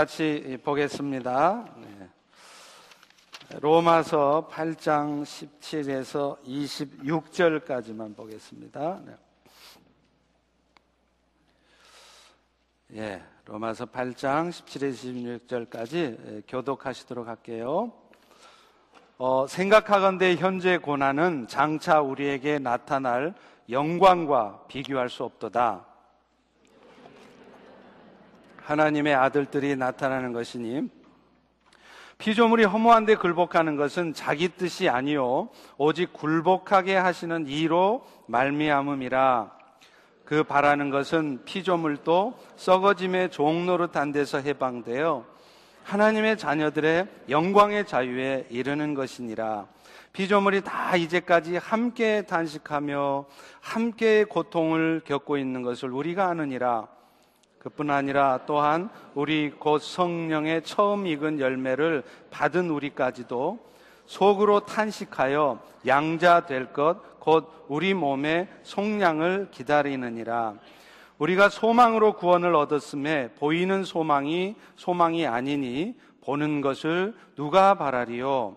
[0.00, 1.74] 같이 보겠습니다.
[1.76, 2.08] 네.
[3.58, 9.00] 로마서 8장 17에서 26절까지만 보겠습니다.
[9.04, 9.16] 네.
[12.94, 17.92] 예, 로마서 8장 17에서 26절까지 교독하시도록 할게요.
[19.16, 23.34] 어, 생각하건대 현재 고난은 장차 우리에게 나타날
[23.68, 25.87] 영광과 비교할 수 없도다.
[28.68, 30.90] 하나님의 아들들이 나타나는 것이니
[32.18, 35.48] 피조물이 허무한데 굴복하는 것은 자기 뜻이 아니요
[35.78, 39.56] 오직 굴복하게 하시는 이로 말미암음이라.
[40.26, 45.24] 그 바라는 것은 피조물도 썩어짐의 종노릇한 데서 해방되어
[45.84, 49.66] 하나님의 자녀들의 영광의 자유에 이르는 것이니라.
[50.12, 53.24] 피조물이 다 이제까지 함께 단식하며
[53.60, 56.97] 함께 고통을 겪고 있는 것을 우리가 아느니라
[57.58, 63.58] 그뿐 아니라 또한 우리 곧 성령의 처음 익은 열매를 받은 우리까지도
[64.06, 70.54] 속으로 탄식하여 양자 될 것, 곧 우리 몸의 속량을 기다리느니라.
[71.18, 78.56] 우리가 소망으로 구원을 얻었음에 보이는 소망이 소망이 아니니 보는 것을 누가 바라리요?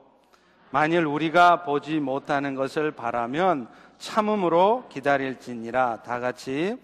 [0.70, 6.04] 만일 우리가 보지 못하는 것을 바라면 참음으로 기다릴지니라.
[6.04, 6.78] 다 같이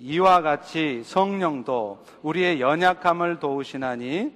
[0.00, 4.32] 이와 같이 성령도 우리의 연약함을 도우시나니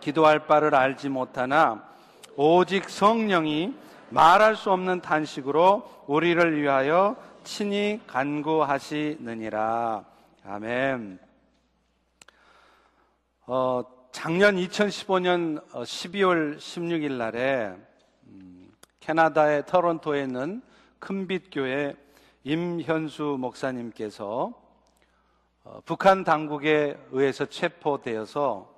[0.00, 1.88] 기도할 바를 알지 못하나
[2.36, 3.74] 오직 성령이
[4.10, 10.04] 말할 수 없는 탄식으로 우리를 위하여 친히 간구하시느니라.
[10.44, 11.18] 아멘.
[13.46, 17.74] 어, 작년 2015년 12월 16일 날에
[18.26, 20.60] 음, 캐나다의 토론토에 있는
[20.98, 22.05] 큰빛교회
[22.46, 24.52] 임현수 목사님께서
[25.64, 28.72] 어, 북한 당국에 의해서 체포되어서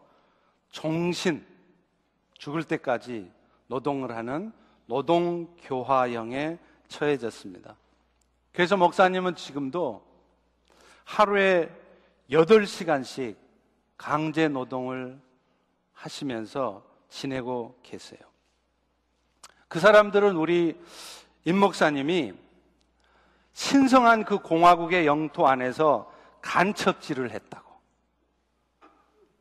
[0.70, 1.46] 종신
[2.32, 3.30] 죽을 때까지
[3.66, 4.54] 노동을 하는
[4.86, 7.76] 노동교화형에 처해졌습니다.
[8.52, 10.02] 그래서 목사님은 지금도
[11.04, 11.68] 하루에
[12.30, 13.36] 8시간씩
[13.98, 15.20] 강제 노동을
[15.92, 18.20] 하시면서 지내고 계세요.
[19.68, 20.80] 그 사람들은 우리
[21.44, 22.47] 임 목사님이
[23.58, 26.08] 신성한 그 공화국의 영토 안에서
[26.42, 27.68] 간첩질을 했다고.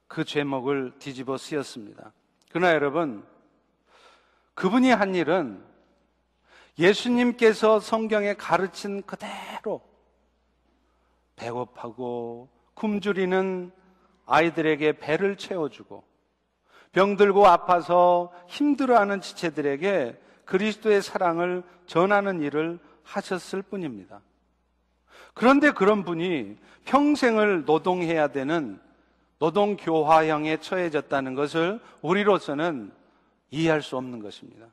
[0.07, 2.13] 그 죄목을 뒤집어 쓰였습니다.
[2.49, 3.23] 그러나 여러분,
[4.55, 5.63] 그분이 한 일은
[6.79, 9.81] 예수님께서 성경에 가르친 그대로
[11.35, 13.71] 배고파고 굶주리는
[14.25, 16.03] 아이들에게 배를 채워주고
[16.91, 24.21] 병들고 아파서 힘들어하는 지체들에게 그리스도의 사랑을 전하는 일을 하셨을 뿐입니다.
[25.33, 28.79] 그런데 그런 분이 평생을 노동해야 되는
[29.39, 32.91] 노동교화형에 처해졌다는 것을 우리로서는
[33.51, 34.67] 이해할 수 없는 것입니다.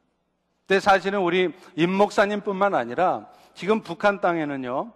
[0.67, 4.93] 근데 사실은 우리 임 목사님뿐만 아니라 지금 북한 땅에는요,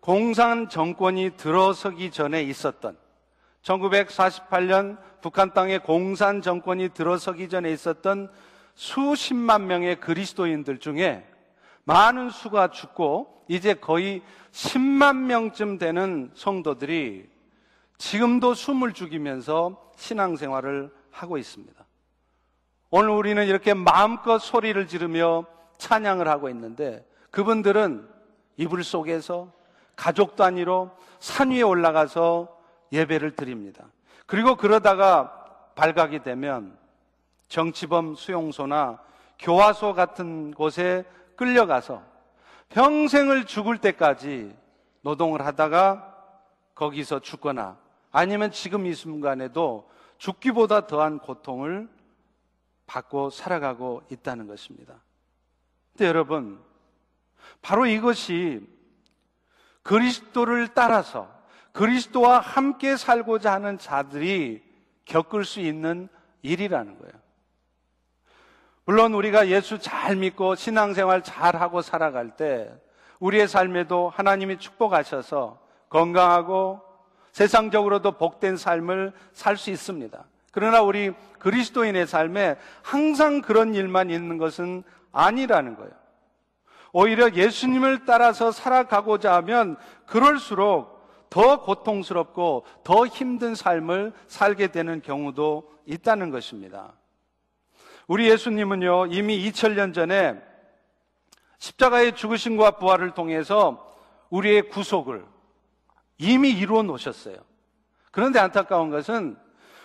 [0.00, 2.96] 공산 정권이 들어서기 전에 있었던
[3.62, 8.30] 1948년 북한 땅에 공산 정권이 들어서기 전에 있었던
[8.74, 11.26] 수십만 명의 그리스도인들 중에
[11.84, 17.28] 많은 수가 죽고 이제 거의 10만 명쯤 되는 성도들이
[17.98, 21.84] 지금도 숨을 죽이면서 신앙생활을 하고 있습니다.
[22.90, 25.44] 오늘 우리는 이렇게 마음껏 소리를 지르며
[25.78, 28.08] 찬양을 하고 있는데 그분들은
[28.56, 29.52] 이불 속에서
[29.96, 32.48] 가족 단위로 산 위에 올라가서
[32.92, 33.84] 예배를 드립니다.
[34.26, 36.76] 그리고 그러다가 발각이 되면
[37.48, 39.00] 정치범 수용소나
[39.38, 41.04] 교화소 같은 곳에
[41.40, 42.02] 끌려가서
[42.68, 44.54] 평생을 죽을 때까지
[45.00, 46.14] 노동을 하다가
[46.74, 47.78] 거기서 죽거나
[48.12, 51.88] 아니면 지금 이 순간에도 죽기보다 더한 고통을
[52.86, 55.00] 받고 살아가고 있다는 것입니다.
[55.92, 56.62] 근데 여러분,
[57.62, 58.60] 바로 이것이
[59.82, 61.30] 그리스도를 따라서
[61.72, 64.62] 그리스도와 함께 살고자 하는 자들이
[65.06, 66.10] 겪을 수 있는
[66.42, 67.14] 일이라는 거예요.
[68.90, 72.68] 물론 우리가 예수 잘 믿고 신앙생활 잘 하고 살아갈 때
[73.20, 76.80] 우리의 삶에도 하나님이 축복하셔서 건강하고
[77.30, 80.24] 세상적으로도 복된 삶을 살 수 있습니다.
[80.50, 84.82] 그러나 우리 그리스도인의 삶에 항상 그런 일만 있는 것은
[85.12, 85.92] 아니라는 거예요.
[86.92, 96.30] 오히려 예수님을 따라서 살아가고자 하면 그럴수록 더 고통스럽고 더 힘든 삶을 살게 되는 경우도 있다는
[96.30, 96.94] 것입니다.
[98.10, 100.34] 우리 예수님은요, 이미 2000년 전에
[101.58, 103.88] 십자가의 죽으심과 부활을 통해서
[104.30, 105.24] 우리의 구속을
[106.18, 107.36] 이미 이루어 놓으셨어요.
[108.10, 109.36] 그런데 안타까운 것은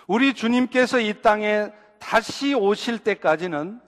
[0.08, 3.80] 우리 주님께서 이 땅에 다시 오실 때까지는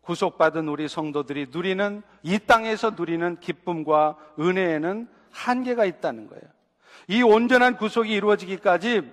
[0.00, 6.42] 구속받은 우리 성도들이 누리는 이 땅에서 누리는 기쁨과 은혜에는 한계가 있다는 거예요.
[7.06, 9.12] 이 온전한 구속이 이루어지기까지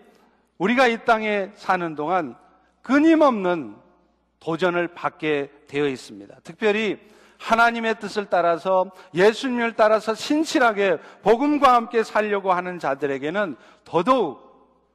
[0.58, 2.36] 우리가 이 땅에 사는 동안
[2.82, 3.76] 끊임없는
[4.40, 6.36] 도전을 받게 되어 있습니다.
[6.44, 7.00] 특별히
[7.40, 13.56] 하나님의 뜻을 따라서 예수님을 따라서 신실하게 복음과 함께 살려고 하는 자들에게는
[13.86, 14.50] 더더욱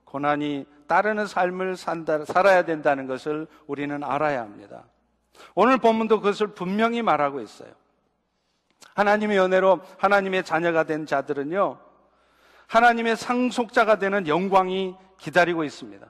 [0.04, 4.84] 고난이 따르는 삶을 산다, 살아야 된다는 것을 우리는 알아야 합니다.
[5.54, 7.70] 오늘 본문도 그것을 분명히 말하고 있어요.
[8.94, 11.78] 하나님의 은혜로 하나님의 자녀가 된 자들은요,
[12.66, 16.06] 하나님의 상속자가 되는 영광이 기다리고 있습니다.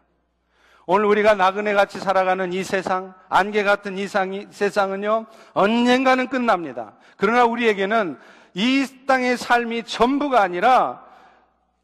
[0.86, 6.92] 오늘 우리가 나그네 같이 살아가는 이 세상, 안개 같은 이 세상은요, 언젠가는 끝납니다.
[7.16, 8.18] 그러나 우리에게는
[8.54, 11.02] 이 땅의 삶이 전부가 아니라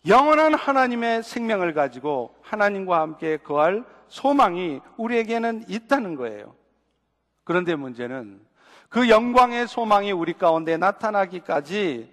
[0.07, 6.55] 영원한 하나님의 생명을 가지고 하나님과 함께 거할 소망이 우리에게는 있다는 거예요.
[7.45, 8.41] 그런데 문제는
[8.89, 12.13] 그 영광의 소망이 우리 가운데 나타나기까지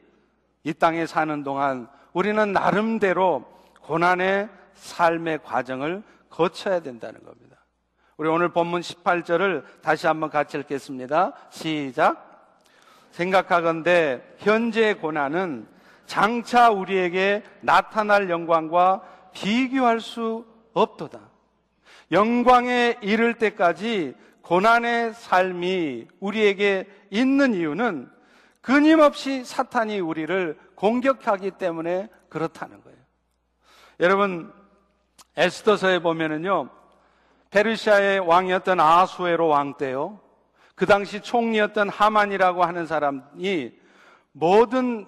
[0.63, 3.45] 이 땅에 사는 동안 우리는 나름대로
[3.81, 7.57] 고난의 삶의 과정을 거쳐야 된다는 겁니다.
[8.18, 11.33] 우리 오늘 본문 18절을 다시 한번 같이 읽겠습니다.
[11.50, 12.27] 시작.
[13.12, 15.68] 생각하건대 현재 고난은
[16.06, 19.01] 장차 우리에게 나타날 영광과
[19.33, 21.19] 비교할 수 없도다.
[22.12, 28.09] 영광에 이를 때까지 고난의 삶이 우리에게 있는 이유는
[28.62, 32.97] 끊임없이 사탄이 우리를 공격하기 때문에 그렇다는 거예요.
[34.00, 34.53] 여러분,
[35.38, 36.69] 에스더서에 보면은요,
[37.51, 40.19] 페르시아의 왕이었던 아수에로 왕 때요,
[40.75, 43.72] 그 당시 총리였던 하만이라고 하는 사람이
[44.31, 45.06] 모든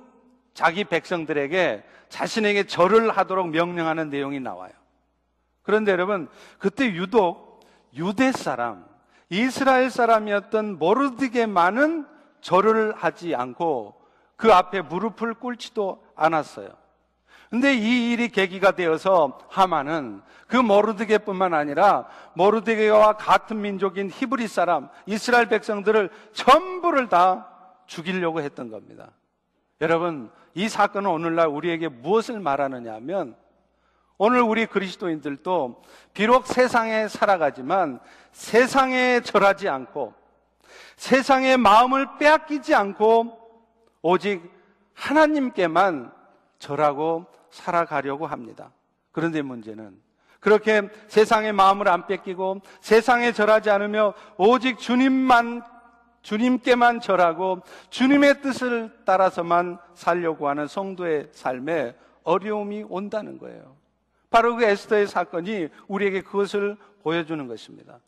[0.54, 4.72] 자기 백성들에게 자신에게 절을 하도록 명령하는 내용이 나와요.
[5.62, 6.28] 그런데 여러분,
[6.58, 7.60] 그때 유독
[7.96, 8.86] 유대 사람,
[9.30, 12.08] 이스라엘 사람이었던 모르드게만은
[12.42, 13.96] 절을 하지 않고
[14.36, 16.70] 그 앞에 무릎을 꿇지도 않았어요.
[17.50, 25.48] 근데 이 일이 계기가 되어서 하만은 그 모르드게뿐만 아니라 모르드게와 같은 민족인 히브리 사람, 이스라엘
[25.48, 27.48] 백성들을 전부를 다
[27.88, 29.12] 죽이려고 했던 겁니다.
[29.81, 33.36] 여러분, 이 사건은 오늘날 우리에게 무엇을 말하느냐 하면
[34.18, 35.81] 오늘 우리 그리스도인들도
[36.13, 38.00] 비록 세상에 살아가지만
[38.31, 40.13] 세상에 절하지 않고
[40.98, 43.40] 세상의 마음을 빼앗기지 않고
[44.02, 44.44] 오직
[44.94, 46.12] 하나님께만
[46.60, 48.72] 절하고 살아가려고 합니다.
[49.12, 50.00] 그런데 문제는
[50.40, 55.63] 그렇게 세상의 마음을 안 뺏기고 세상에 절하지 않으며 오직 주님만
[56.22, 63.75] 주님께만 절하고 주님의 뜻을 따라서만 살려고 하는 성도의 삶에 어려움이 온다는 거예요.
[64.30, 68.00] 바로 그 에스더의 사건이 우리에게 그것을 보여주는 것입니다.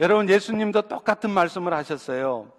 [0.00, 2.50] 여러분, 예수님도 똑같은 말씀을 하셨어요.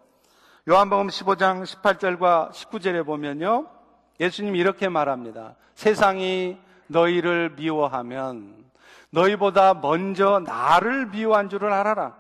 [0.69, 3.67] 요한복음 15장 18절과 19절에 보면요.
[4.19, 5.55] 예수님 이렇게 말합니다.
[5.75, 6.57] 세상이
[6.87, 8.55] 너희를 미워하면
[9.11, 12.15] 너희보다 먼저 나를 미워한 줄을 알아라.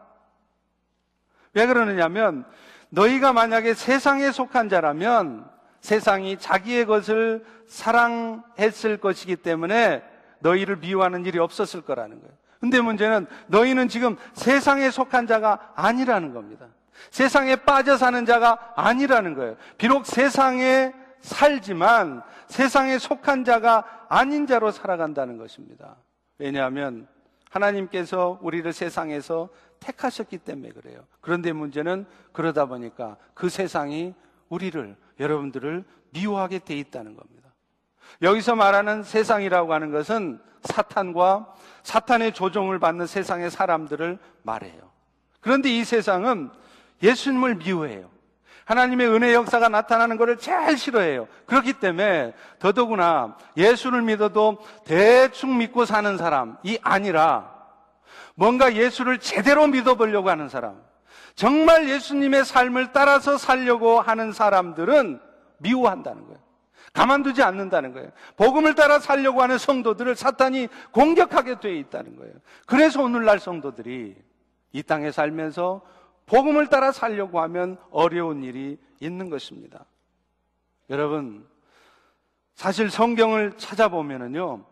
[1.53, 2.45] 왜 그러느냐면
[2.89, 5.49] 너희가 만약에 세상에 속한 자라면
[5.81, 10.03] 세상이 자기의 것을 사랑했을 것이기 때문에
[10.39, 12.33] 너희를 미워하는 일이 없었을 거라는 거예요.
[12.59, 16.65] 근데 문제는 너희는 지금 세상에 속한 자가 아니라는 겁니다.
[17.11, 19.55] 세상에 빠져 사는 자가 아니라는 거예요.
[19.77, 25.95] 비록 세상에 살지만 세상에 속한 자가 아닌 자로 살아간다는 것입니다.
[26.37, 27.07] 왜냐하면
[27.49, 29.49] 하나님께서 우리를 세상에서
[29.79, 31.05] 택하셨기 때문에 그래요.
[31.21, 34.13] 그런데 문제는 그러다 보니까 그 세상이
[34.49, 37.49] 우리를, 여러분들을 미워하게 돼 있다는 겁니다.
[38.21, 44.89] 여기서 말하는 세상이라고 하는 것은 사탄과 사탄의 조종을 받는 세상의 사람들을 말해요.
[45.39, 46.49] 그런데 이 세상은
[47.01, 48.09] 예수님을 미워해요.
[48.69, 51.27] 하나님의 은혜 역사가 나타나는 것을 제일 싫어해요.
[51.47, 57.51] 그렇기 때문에 더더구나 예수를 믿어도 대충 믿고 사는 사람이 아니라
[58.35, 60.79] 뭔가 예수를 제대로 믿어보려고 하는 사람,
[61.33, 65.19] 정말 예수님의 삶을 따라서 살려고 하는 사람들은
[65.57, 66.39] 미워한다는 거예요.
[66.93, 68.11] 가만두지 않는다는 거예요.
[68.37, 72.33] 복음을 따라 살려고 하는 성도들을 사탄이 공격하게 되어 있다는 거예요.
[72.67, 74.15] 그래서 오늘날 성도들이
[74.73, 75.81] 이 땅에 살면서
[76.29, 79.85] 복음을 따라 살려고 하면 어려운 일이 있는 것입니다.
[80.89, 81.45] 여러분,
[82.53, 84.63] 사실 성경을 찾아보면은요,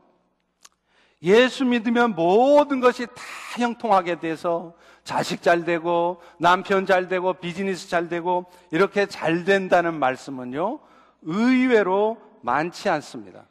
[1.24, 3.14] 예수 믿으면 모든 것이 다
[3.58, 10.80] 형통하게 돼서 자식 잘 되고 남편 잘 되고 비즈니스 잘 되고 이렇게 잘 된다는 말씀은요,
[11.24, 13.48] 의외로 많지 않습니다.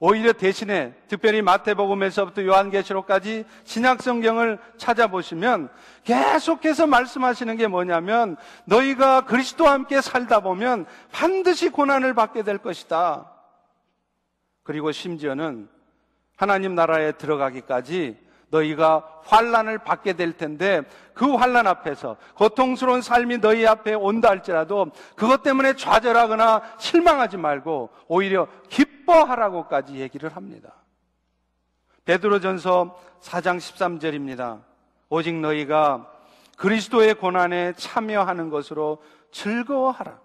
[0.00, 5.68] 오히려 대신에 특별히 마태복음에서부터 요한계시록까지 신약 성경을 찾아보시면
[6.04, 13.32] 계속해서 말씀하시는 게 뭐냐면 너희가 그리스도와 함께 살다 보면 반드시 고난을 받게 될 것이다.
[14.62, 15.68] 그리고 심지어는
[16.36, 20.82] 하나님 나라에 들어가기까지 너희가 환란을 받게 될 텐데
[21.14, 28.48] 그 환란 앞에서 고통스러운 삶이 너희 앞에 온다 할지라도 그것 때문에 좌절하거나 실망하지 말고 오히려
[28.68, 30.74] 기뻐하라고까지 얘기를 합니다.
[32.04, 34.62] 베드로전서 4장 13절입니다.
[35.10, 36.10] 오직 너희가
[36.56, 40.18] 그리스도의 고난에 참여하는 것으로 즐거워하라.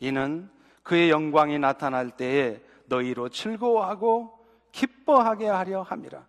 [0.00, 0.50] 이는
[0.82, 4.38] 그의 영광이 나타날 때에 너희로 즐거워하고
[4.72, 6.24] 기뻐하게 하려 함이라.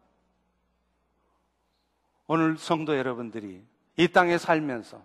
[2.29, 3.59] 오늘 성도 여러분들이
[3.97, 5.01] 이 땅에 살면서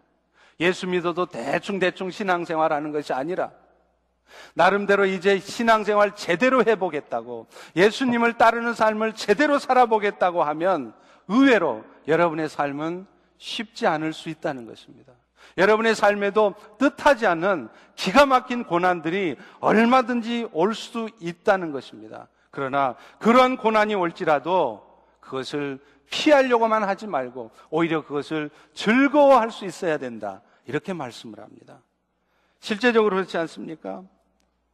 [0.61, 3.51] 예수 믿어도 대충대충 신앙생활 하는 것이 아니라
[4.53, 10.93] 나름대로 이제 신앙생활 제대로 해보겠다고 예수님을 따르는 삶을 제대로 살아보겠다고 하면
[11.27, 13.07] 의외로 여러분의 삶은
[13.39, 15.15] 쉽지 않을 수 있다는 것입니다.
[15.57, 22.29] 여러분의 삶에도 뜻하지 않은 기가 막힌 고난들이 얼마든지 올 수 있다는 것입니다.
[22.51, 24.85] 그러나 그런 고난이 올지라도
[25.21, 30.43] 그것을 피하려고만 하지 말고 오히려 그것을 즐거워할 수 있어야 된다.
[30.67, 31.81] 이렇게 말씀을 합니다.
[32.61, 34.03] 실제적으로 그렇지 않습니까?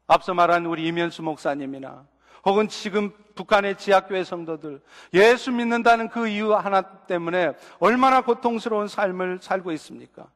[0.07, 2.07] 앞서 말한 우리 이면수 목사님이나
[2.45, 4.81] 혹은 지금 북한의 지하교회 성도들
[5.15, 10.27] 예수 믿는다는 그 이유 하나 때문에 얼마나 고통스러운 삶을 살고 있습니까?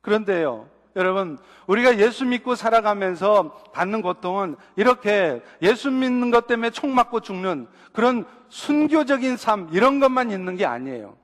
[0.00, 7.20] 그런데요, 여러분, 우리가 예수 믿고 살아가면서 받는 고통은 이렇게 예수 믿는 것 때문에 총 맞고
[7.20, 11.16] 죽는 그런 순교적인 삶, 이런 것만 있는 게 아니에요.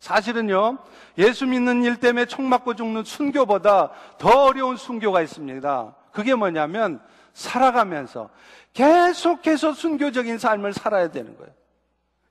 [0.00, 0.78] 사실은요,
[1.18, 5.94] 예수 믿는 일 때문에 총 맞고 죽는 순교보다 더 어려운 순교가 있습니다.
[6.12, 7.00] 그게 뭐냐면,
[7.32, 8.30] 살아가면서
[8.72, 11.52] 계속해서 순교적인 삶을 살아야 되는 거예요.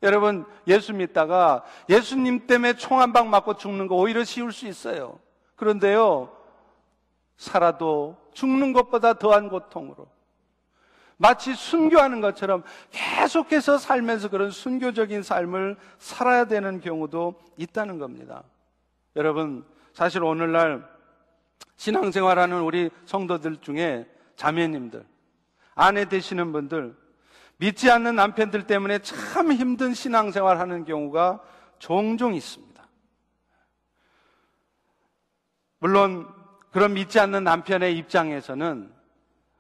[0.04, 5.20] 여러분, 예수 믿다가 예수님 때문에 총 한 방 맞고 죽는 거 오히려 쉬울 수 있어요.
[5.56, 6.30] 그런데요,
[7.40, 10.08] 살아도 죽는 것보다 더한 고통으로
[11.16, 18.44] 마치 순교하는 것처럼 계속해서 살면서 그런 순교적인 삶을 살아야 되는 경우도 있다는 겁니다.
[19.16, 20.88] 여러분, 사실 오늘날
[21.76, 24.06] 신앙생활하는 우리 성도들 중에
[24.36, 25.06] 자매님들,
[25.76, 26.96] 아내 되시는 분들,
[27.58, 31.42] 믿지 않는 남편들 때문에 참 힘든 신앙생활 하는 경우가
[31.80, 32.70] 종종 있습니다.
[35.80, 36.39] 물론
[36.72, 38.92] 그런 믿지 않는 남편의 입장에서는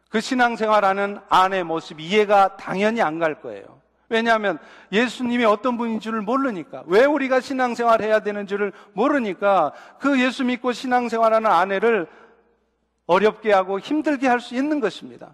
[0.10, 3.80] 그 신앙생활하는 아내 모습 이해가 당연히 안 갈 거예요.
[4.10, 4.58] 왜냐하면
[4.92, 10.72] 예수님이 어떤 분인 줄을 모르니까 왜 우리가 신앙생활 해야 되는 줄을 모르니까 그 예수 믿고
[10.72, 12.08] 신앙생활하는 아내를
[13.06, 15.32] 어렵게 하고 힘들게 할 수 있는 것입니다.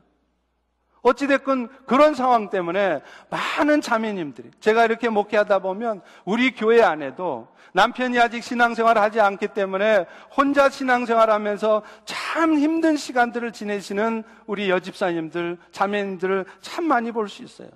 [1.06, 8.44] 어찌됐건 그런 상황 때문에 많은 자매님들이 제가 이렇게 목회하다 보면 우리 교회 안에도 남편이 아직
[8.44, 16.86] 신앙생활을 하지 않기 때문에 혼자 신앙생활 하면서 참 힘든 시간들을 지내시는 우리 여집사님들, 자매님들을 참
[16.86, 17.70] 많이 볼 수 있어요.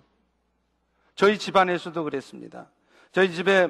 [1.13, 2.67] 저희 집안에서도 그랬습니다.
[3.11, 3.67] 저희 집에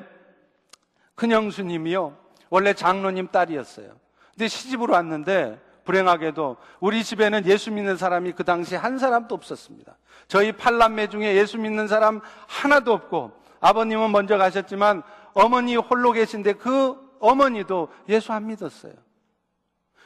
[1.15, 2.15] 큰형수님이요.
[2.49, 3.99] 원래 장로님 딸이었어요.
[4.31, 9.97] 근데 시집으로 왔는데 불행하게도 우리 집에는 예수 믿는 사람이 그 당시 한 사람도 없었습니다.
[10.27, 15.01] 저희 팔남매 중에 예수 믿는 사람 하나도 없고 아버님은 먼저 가셨지만
[15.33, 18.93] 어머니 홀로 계신데 그 어머니도 예수 안 믿었어요.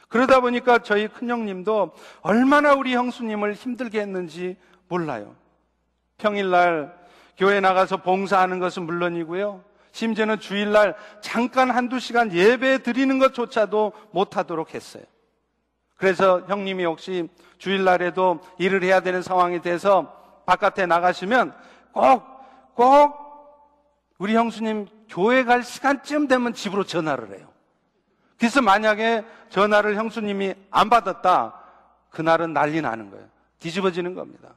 [0.08, 4.56] 그러다 보니까 저희 큰형님도 얼마나 우리 형수님을 힘들게 했는지
[4.88, 5.34] 몰라요.
[6.16, 6.96] 평일날
[7.36, 9.62] 교회 나가서 봉사하는 것은 물론이고요.
[9.92, 15.04] 심지어는 주일날 잠깐 한두 시간 예배 드리는 것조차도 못하도록 했어요.
[15.96, 21.54] 그래서 형님이 혹시 주일날에도 일을 해야 되는 상황이 돼서 바깥에 나가시면
[21.92, 22.24] 꼭,
[22.74, 23.14] 꼭
[24.18, 27.48] 우리 형수님 교회 갈 시간쯤 되면 집으로 전화를 해요.
[28.38, 31.54] 그래서 만약에 전화를 형수님이 안 받았다,
[32.10, 33.26] 그날은 난리 나는 거예요.
[33.60, 34.50] 뒤집어지는 겁니다.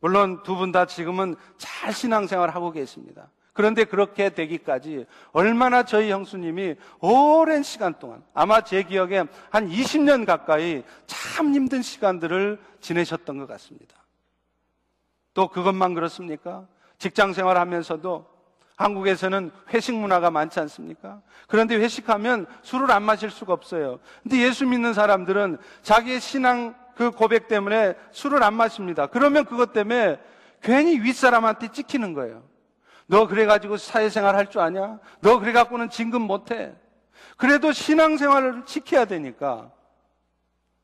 [0.00, 3.28] 물론 두 분 다 지금은 잘 신앙생활 하고 계십니다.
[3.52, 10.82] 그런데 그렇게 되기까지 얼마나 저희 형수님이 오랜 시간 동안 아마 제 기억에 한 20년 가까이
[11.06, 13.96] 참 힘든 시간들을 지내셨던 것 같습니다.
[15.34, 16.66] 또 그것만 그렇습니까?
[16.98, 18.26] 직장 생활 하면서도
[18.76, 21.20] 한국에서는 회식 문화가 많지 않습니까?
[21.46, 24.00] 그런데 회식하면 술을 안 마실 수가 없어요.
[24.22, 29.06] 근데 예수 믿는 사람들은 자기의 신앙 그 고백 때문에 술을 안 마십니다.
[29.06, 30.18] 그러면 그것 때문에
[30.62, 32.51] 괜히 윗사람한테 찍히는 거예요.
[33.12, 34.98] 너 그래가지고 사회생활 할 줄 아냐?
[35.20, 36.74] 너 그래갖고는 진급 못해.
[37.36, 39.70] 그래도 신앙생활을 지켜야 되니까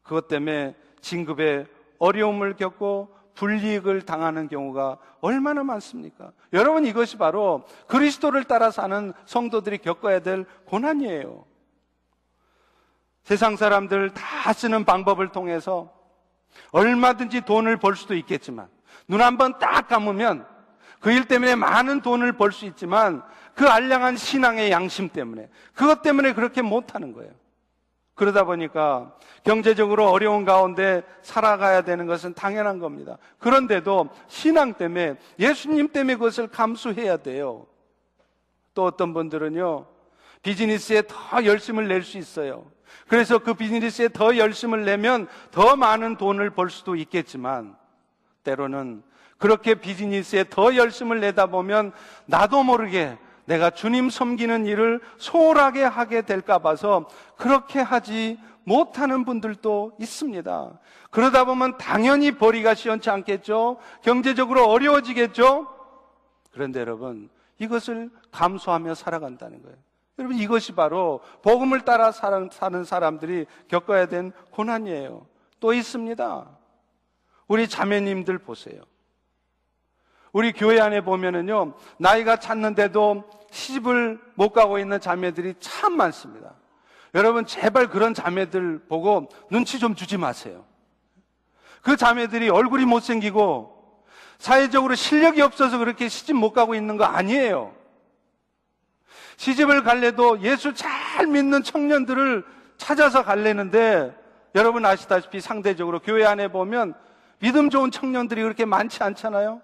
[0.02, 1.64] 그것 때문에 진급에
[1.99, 6.32] 어려움을 겪고 불이익을 당하는 경우가 얼마나 많습니까?
[6.52, 11.47] 여러분 이것이 바로 그리스도를 따라 사는 성도들이 겪어야 될 고난이에요.
[13.23, 15.90] 세상 사람들 다 쓰는 방법을 통해서
[16.73, 18.68] 얼마든지 돈을 벌 수도 있겠지만
[19.06, 20.47] 눈 한번 딱 감으면
[21.00, 23.23] 그 일 때문에 많은 돈을 벌 수 있지만
[23.55, 27.33] 그 알량한 신앙의 양심 때문에 그것 때문에 그렇게 못하는 거예요.
[28.14, 29.14] 그러다 보니까
[29.45, 33.17] 경제적으로 어려운 가운데 살아가야 되는 것은 당연한 겁니다.
[33.38, 37.67] 그런데도 신앙 때문에 예수님 때문에 그것을 감수해야 돼요.
[38.75, 39.87] 또 어떤 분들은요,
[40.43, 42.71] 비즈니스에 더 열심을 낼 수 있어요.
[43.07, 47.76] 그래서 그 비즈니스에 더 열심을 내면 더 많은 돈을 벌 수도 있겠지만,
[48.43, 49.02] 때로는
[49.38, 51.92] 그렇게 비즈니스에 더 열심을 내다 보면
[52.26, 53.16] 나도 모르게
[53.47, 60.78] 내가 주님 섬기는 일을 소홀하게 하게 될까 봐서 그렇게 하지 못하는 분들도 있습니다.
[61.11, 63.78] 그러다 보면 당연히 벌이가 시원치 않겠죠?
[64.02, 65.66] 경제적으로 어려워지겠죠?
[66.52, 69.76] 그런데 여러분, 이것을 감수하며 살아간다는 거예요.
[70.18, 75.26] 여러분, 이것이 바로 복음을 따라 사는 사람들이 겪어야 된 고난이에요.
[75.61, 76.47] 또 있습니다.
[77.47, 78.83] 우리 자매님들 보세요.
[80.32, 86.54] 우리 교회 안에 보면은요, 나이가 찼는데도 시집을 못 가고 있는 자매들이 참 많습니다.
[87.14, 90.64] 여러분, 제발 그런 자매들 보고 눈치 좀 주지 마세요.
[91.82, 93.78] 그 자매들이 얼굴이 못생기고
[94.38, 97.75] 사회적으로 실력이 없어서 그렇게 시집 못 가고 있는 거 아니에요.
[99.37, 102.44] 시집을 갈래도 예수 잘 믿는 청년들을
[102.76, 104.14] 찾아서 갈래는데
[104.54, 106.94] 여러분 아시다시피 상대적으로 교회 안에 보면
[107.38, 109.61] 믿음 좋은 청년들이 그렇게 많지 않잖아요.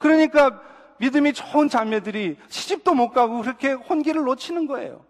[0.00, 0.62] 그러니까
[0.96, 5.04] 믿음이 좋은 자매들이 시집도 못 가고 그렇게 혼기를 놓치는 거예요.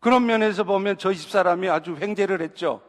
[0.00, 2.82] 그런 면에서 보면 저희 집사람이 아주 횡재를 했죠.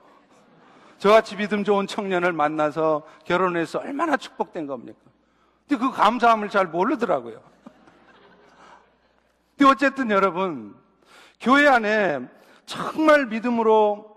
[0.98, 5.00] 저같이 믿음 좋은 청년을 만나서 결혼해서 얼마나 축복된 겁니까?
[5.68, 7.42] 근데 그 감사함을 잘 모르더라고요.
[9.58, 10.76] 근데 어쨌든 여러분,
[11.40, 12.20] 교회 안에
[12.66, 14.14] 정말 믿음으로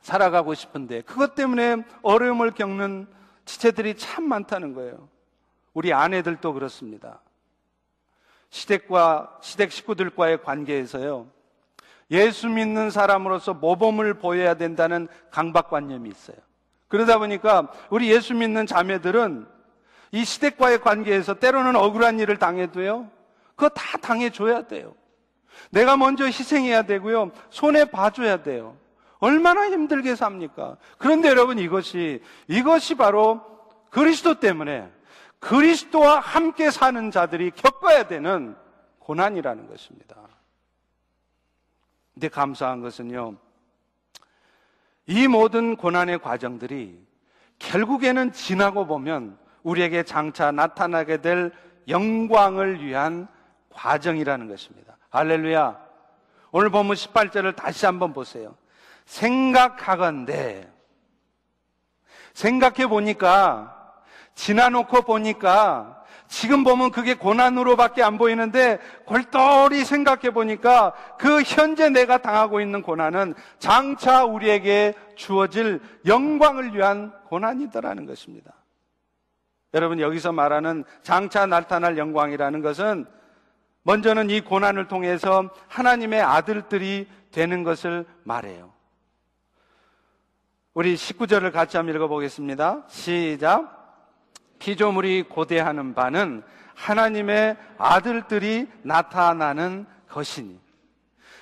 [0.00, 3.06] 살아가고 싶은데 그것 때문에 어려움을 겪는
[3.44, 5.08] 지체들이 참 많다는 거예요.
[5.74, 7.20] 우리 아내들도 그렇습니다.
[8.50, 11.26] 시댁과, 시댁 식구들과의 관계에서요.
[12.10, 16.36] 예수 믿는 사람으로서 모범을 보여야 된다는 강박관념이 있어요.
[16.88, 19.46] 그러다 보니까 우리 예수 믿는 자매들은
[20.12, 23.10] 이 시댁과의 관계에서 때로는 억울한 일을 당해도요.
[23.54, 24.94] 그거 다 당해줘야 돼요.
[25.70, 27.32] 내가 먼저 희생해야 되고요.
[27.50, 28.76] 손에 봐줘야 돼요.
[29.18, 30.76] 얼마나 힘들게 삽니까?
[30.96, 33.42] 그런데 여러분 이것이, 이것이 바로
[33.90, 34.88] 그리스도 때문에
[35.40, 38.56] 그리스도와 함께 사는 자들이 겪어야 되는
[38.98, 40.16] 고난이라는 것입니다.
[42.14, 43.36] 근데 감사한 것은요,
[45.06, 47.00] 이 모든 고난의 과정들이
[47.58, 51.52] 결국에는 지나고 보면 우리에게 장차 나타나게 될
[51.88, 53.28] 영광을 위한
[53.70, 54.96] 과정이라는 것입니다.
[55.10, 55.88] 할렐루야.
[56.50, 58.56] 오늘 보면 18절을 다시 한번 보세요.
[59.06, 60.68] 생각하건대.
[62.34, 63.77] 생각해 보니까
[64.38, 72.60] 지나놓고 보니까 지금 보면 그게 고난으로밖에 안 보이는데 골똘히 생각해 보니까 그 현재 내가 당하고
[72.60, 78.54] 있는 고난은 장차 우리에게 주어질 영광을 위한 고난이더라는 것입니다.
[79.74, 83.06] 여러분 여기서 말하는 장차 나타날 영광이라는 것은
[83.82, 88.72] 먼저는 이 고난을 통해서 하나님의 아들들이 되는 것을 말해요.
[90.74, 92.84] 우리 19절을 같이 한번 읽어보겠습니다.
[92.86, 93.77] 시작.
[94.58, 96.42] 피조물이 고대하는 바는
[96.74, 100.58] 하나님의 아들들이 나타나는 것이니.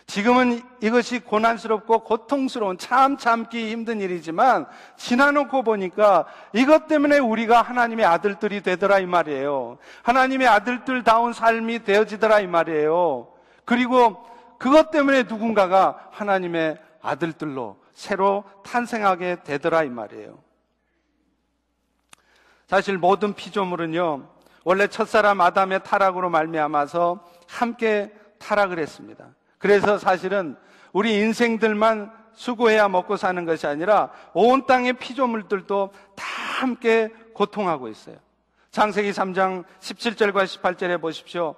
[0.07, 8.63] 지금은 이것이 고난스럽고 고통스러운 참 참기 힘든 일이지만 지나놓고 보니까 이것 때문에 우리가 하나님의 아들들이
[8.63, 9.79] 되더라 이 말이에요.
[10.03, 13.29] 하나님의 아들들다운 삶이 되어지더라 이 말이에요.
[13.65, 14.25] 그리고
[14.59, 20.46] 그것 때문에 누군가가 하나님의 아들들로 새로 탄생하게 되더라 이 말이에요.
[22.67, 24.29] 사실 모든 피조물은요,
[24.65, 29.29] 원래 첫사람 아담의 타락으로 말미암아서 함께 타락을 했습니다.
[29.59, 30.57] 그래서 사실은
[30.93, 36.25] 우리 인생들만 수고해야 먹고 사는 것이 아니라 온 땅의 피조물들도 다
[36.61, 38.17] 함께 고통하고 있어요.
[38.71, 41.55] 창세기 3장 17절과 18절에 보십시오.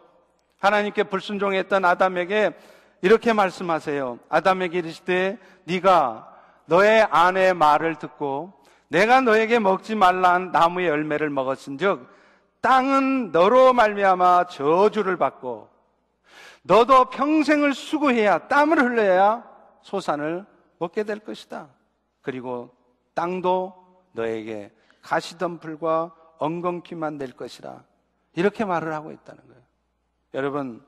[0.60, 2.52] 하나님께 불순종했던 아담에게
[3.00, 4.18] 이렇게 말씀하세요.
[4.28, 6.28] 아담에게 이르시되 네가
[6.66, 8.52] 너의 아내의 말을 듣고
[8.88, 12.09] 내가 너에게 먹지 말란 나무의 열매를 먹었은즉
[12.61, 15.68] 땅은 너로 말미암아 저주를 받고
[16.62, 19.44] 너도 평생을 수고해야 땀을 흘려야
[19.83, 20.44] 소산을
[20.79, 21.68] 먹게 될 것이다.
[22.20, 22.74] 그리고
[23.14, 23.74] 땅도
[24.12, 24.72] 너에게
[25.03, 27.83] 가시덤불과 엉겅퀴만 될 것이라.
[28.35, 29.62] 이렇게 말을 하고 있다는 거예요.
[30.35, 30.85] 여러분,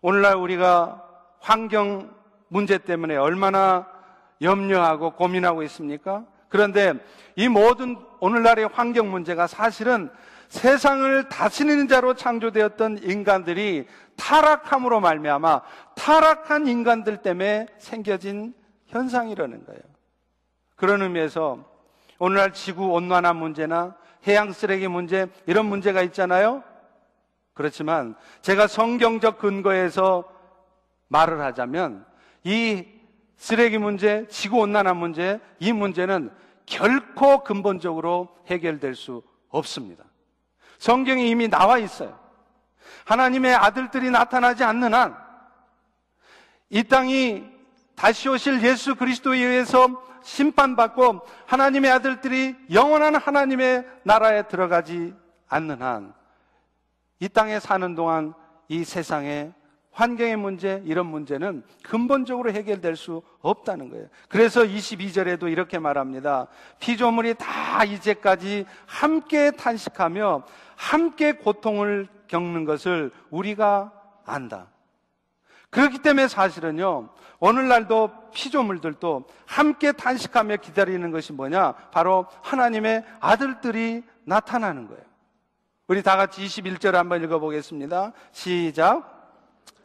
[0.00, 1.02] 오늘날 우리가
[1.40, 2.14] 환경
[2.48, 3.90] 문제 때문에 얼마나
[4.40, 6.24] 염려하고 고민하고 있습니까?
[6.48, 6.94] 그런데
[7.34, 10.10] 이 모든 오늘날의 환경 문제가 사실은
[10.48, 15.62] 세상을 다스리는 자로 창조되었던 인간들이 타락함으로 말미암아
[15.96, 18.54] 타락한 인간들 때문에 생겨진
[18.86, 19.80] 현상이라는 거예요.
[20.76, 21.64] 그런 의미에서
[22.18, 26.62] 오늘날 지구 온난화 문제나 해양 쓰레기 문제 이런 문제가 있잖아요.
[27.54, 30.24] 그렇지만 제가 성경적 근거에서
[31.08, 32.04] 말을 하자면
[32.44, 32.86] 이
[33.36, 36.30] 쓰레기 문제, 지구 온난화 문제, 이 문제는
[36.64, 40.04] 결코 근본적으로 해결될 수 없습니다.
[40.78, 42.18] 성경에 이미 나와 있어요.
[43.04, 45.16] 하나님의 아들들이 나타나지 않는 한,
[46.70, 47.44] 이 땅이
[47.94, 49.88] 다시 오실 예수 그리스도에 의해서
[50.22, 55.14] 심판받고 하나님의 아들들이 영원한 하나님의 나라에 들어가지
[55.48, 56.14] 않는 한,
[57.20, 58.34] 이 땅에 사는 동안
[58.68, 59.52] 이 세상에
[59.96, 64.08] 환경의 문제, 이런 문제는 근본적으로 해결될 수 없다는 거예요.
[64.28, 66.48] 그래서 22절에도 이렇게 말합니다.
[66.80, 70.42] 피조물이 다 이제까지 함께 탄식하며
[70.76, 73.90] 함께 고통을 겪는 것을 우리가
[74.26, 74.66] 안다.
[75.70, 77.08] 그렇기 때문에 사실은요,
[77.40, 81.72] 오늘날도 피조물들도 함께 탄식하며 기다리는 것이 뭐냐?
[81.90, 85.02] 바로 하나님의 아들들이 나타나는 거예요.
[85.86, 88.12] 우리 다 같이 21절 한번 읽어보겠습니다.
[88.32, 89.15] 시작.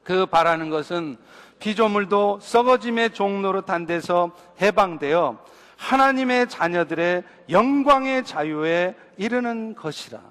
[0.03, 1.17] 그 바라는 것은
[1.59, 5.43] 피조물도 썩어짐의 종로로 단 데서 해방되어
[5.77, 10.21] 하나님의 자녀들의 영광의 자유에 이르는 것이라.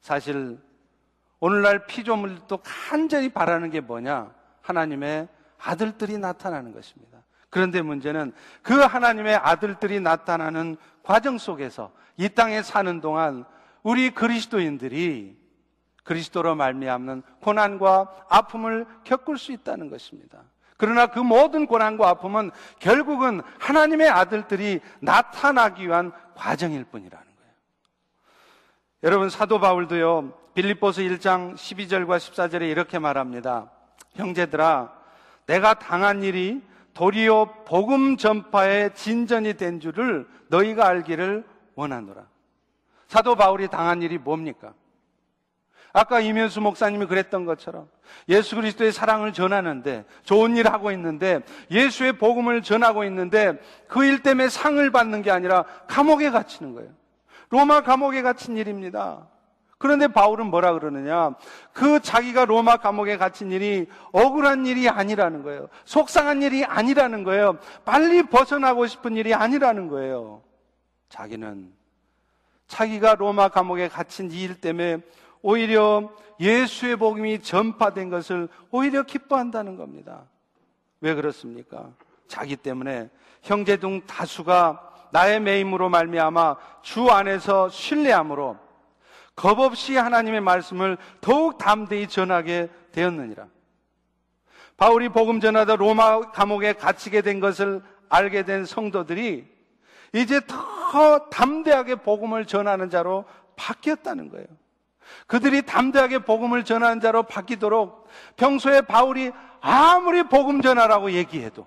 [0.00, 0.58] 사실
[1.40, 4.32] 오늘날 피조물도 간절히 바라는 게 뭐냐?
[4.62, 7.18] 하나님의 아들들이 나타나는 것입니다.
[7.50, 13.44] 그런데 문제는 그 하나님의 아들들이 나타나는 과정 속에서 이 땅에 사는 동안
[13.82, 15.36] 우리 그리스도인들이
[16.06, 20.44] 그리스도로 말미암는 고난과 아픔을 겪을 수 있다는 것입니다.
[20.78, 27.52] 그러나 그 모든 고난과 아픔은 결국은 하나님의 아들들이 나타나기 위한 과정일 뿐이라는 거예요.
[29.02, 30.32] 여러분 사도 바울도요.
[30.54, 33.70] 빌립보서 1장 12절과 14절에 이렇게 말합니다.
[34.14, 34.92] 형제들아
[35.46, 36.62] 내가 당한 일이
[36.94, 42.26] 도리어 복음 전파의 진전이 된 줄을 너희가 알기를 원하노라.
[43.08, 44.72] 사도 바울이 당한 일이 뭡니까?
[45.98, 47.88] 아까 이면수 목사님이 그랬던 것처럼
[48.28, 54.50] 예수 그리스도의 사랑을 전하는데 좋은 일 하고 있는데 예수의 복음을 전하고 있는데 그 일 때문에
[54.50, 56.90] 상을 받는 게 아니라 감옥에 갇히는 거예요.
[57.48, 59.26] 로마 감옥에 갇힌 일입니다.
[59.78, 61.34] 그런데 바울은 뭐라 그러느냐?
[61.72, 65.68] 그 자기가 로마 감옥에 갇힌 일이 억울한 일이 아니라는 거예요.
[65.86, 67.58] 속상한 일이 아니라는 거예요.
[67.86, 70.42] 빨리 벗어나고 싶은 일이 아니라는 거예요.
[71.08, 71.72] 자기는
[72.68, 74.98] 자기가 로마 감옥에 갇힌 이 일 때문에
[75.46, 80.24] 오히려 예수의 복음이 전파된 것을 오히려 기뻐한다는 겁니다.
[81.00, 81.92] 왜 그렇습니까?
[82.26, 83.10] 자기 때문에
[83.42, 88.58] 형제 등 다수가 나의 매임으로 말미암아 주 안에서 신뢰함으로
[89.36, 93.46] 겁 없이 하나님의 말씀을 더욱 담대히 전하게 되었느니라.
[94.76, 99.46] 바울이 복음 전하다 로마 감옥에 갇히게 된 것을 알게 된 성도들이
[100.12, 104.46] 이제 더 담대하게 복음을 전하는 자로 바뀌었다는 거예요.
[105.26, 111.66] 그들이 담대하게 복음을 전하는 자로 바뀌도록 평소에 바울이 아무리 복음 전하라고 얘기해도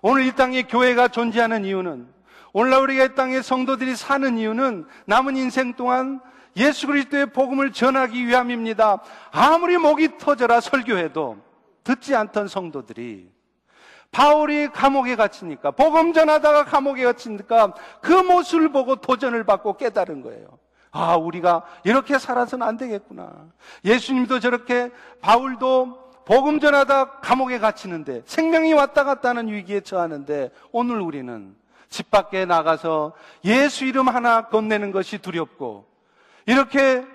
[0.00, 2.08] 오늘 이 땅에 교회가 존재하는 이유는
[2.52, 6.20] 오늘날 우리가 이 땅에 성도들이 사는 이유는 남은 인생 동안
[6.56, 9.02] 예수 그리스도의 복음을 전하기 위함입니다.
[9.30, 11.38] 아무리 목이 터져라 설교해도
[11.84, 13.30] 듣지 않던 성도들이
[14.10, 20.46] 바울이 감옥에 갇히니까 복음 전하다가 감옥에 갇히니까 그 모습을 보고 도전을 받고 깨달은 거예요.
[20.92, 23.48] 아, 우리가 이렇게 살아서는 안 되겠구나.
[23.84, 24.90] 예수님도 저렇게
[25.22, 31.56] 바울도 복음 전하다 감옥에 갇히는데 생명이 왔다 갔다 하는 위기에 처하는데 오늘 우리는
[31.88, 35.86] 집 밖에 나가서 예수 이름 하나 건네는 것이 두렵고
[36.46, 37.06] 이렇게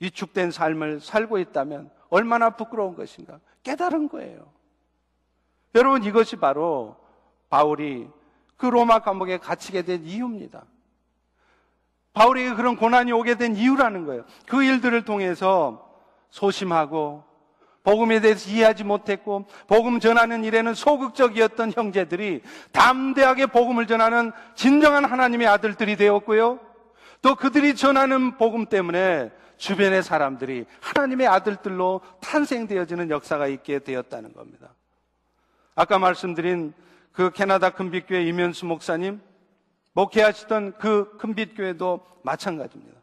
[0.00, 4.52] 위축된 삶을 살고 있다면 얼마나 부끄러운 것인가 깨달은 거예요.
[5.74, 6.96] 여러분 이것이 바로
[7.48, 8.08] 바울이
[8.56, 10.64] 그 로마 감옥에 갇히게 된 이유입니다.
[12.16, 14.24] 바울에게 그런 고난이 오게 된 이유라는 거예요.
[14.48, 15.86] 그 일들을 통해서
[16.30, 17.22] 소심하고
[17.82, 22.40] 복음에 대해서 이해하지 못했고 복음 전하는 일에는 소극적이었던 형제들이
[22.72, 26.58] 담대하게 복음을 전하는 진정한 하나님의 아들들이 되었고요.
[27.20, 34.74] 또 그들이 전하는 복음 때문에 주변의 사람들이 하나님의 아들들로 탄생되어지는 역사가 있게 되었다는 겁니다.
[35.74, 36.72] 아까 말씀드린
[37.12, 39.20] 그 캐나다 금빛교회 이면수 목사님
[39.96, 43.00] 목회하시던 그 큰빛교회도 마찬가지입니다.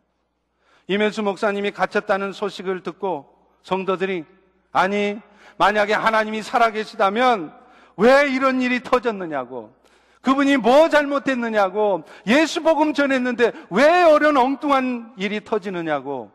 [0.87, 4.25] 이면수 목사님이 갇혔다는 소식을 듣고 성도들이
[4.71, 5.19] 아니
[5.57, 7.53] 만약에 하나님이 살아계시다면
[7.97, 9.73] 왜 이런 일이 터졌느냐고
[10.21, 16.31] 그분이 뭐 잘못했느냐고 예수 복음 전했는데 왜 어려운 엉뚱한 일이 터지느냐고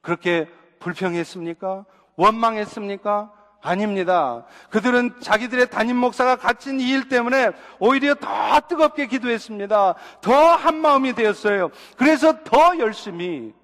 [0.00, 0.48] 그렇게
[0.80, 1.84] 불평했습니까?
[2.16, 3.32] 원망했습니까?
[3.62, 4.44] 아닙니다.
[4.70, 9.94] 그들은 자기들의 담임 목사가 갇힌 이 일 때문에 오히려 더 뜨겁게 기도했습니다.
[10.20, 11.70] 더 한마음이 되었어요.
[11.96, 13.54] 그래서 더 열심히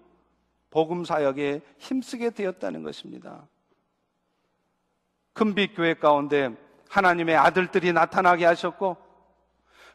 [0.71, 3.47] 복음 사역에 힘쓰게 되었다는 것입니다.
[5.35, 6.51] 큰빛 교회 가운데
[6.89, 8.97] 하나님의 아들들이 나타나게 하셨고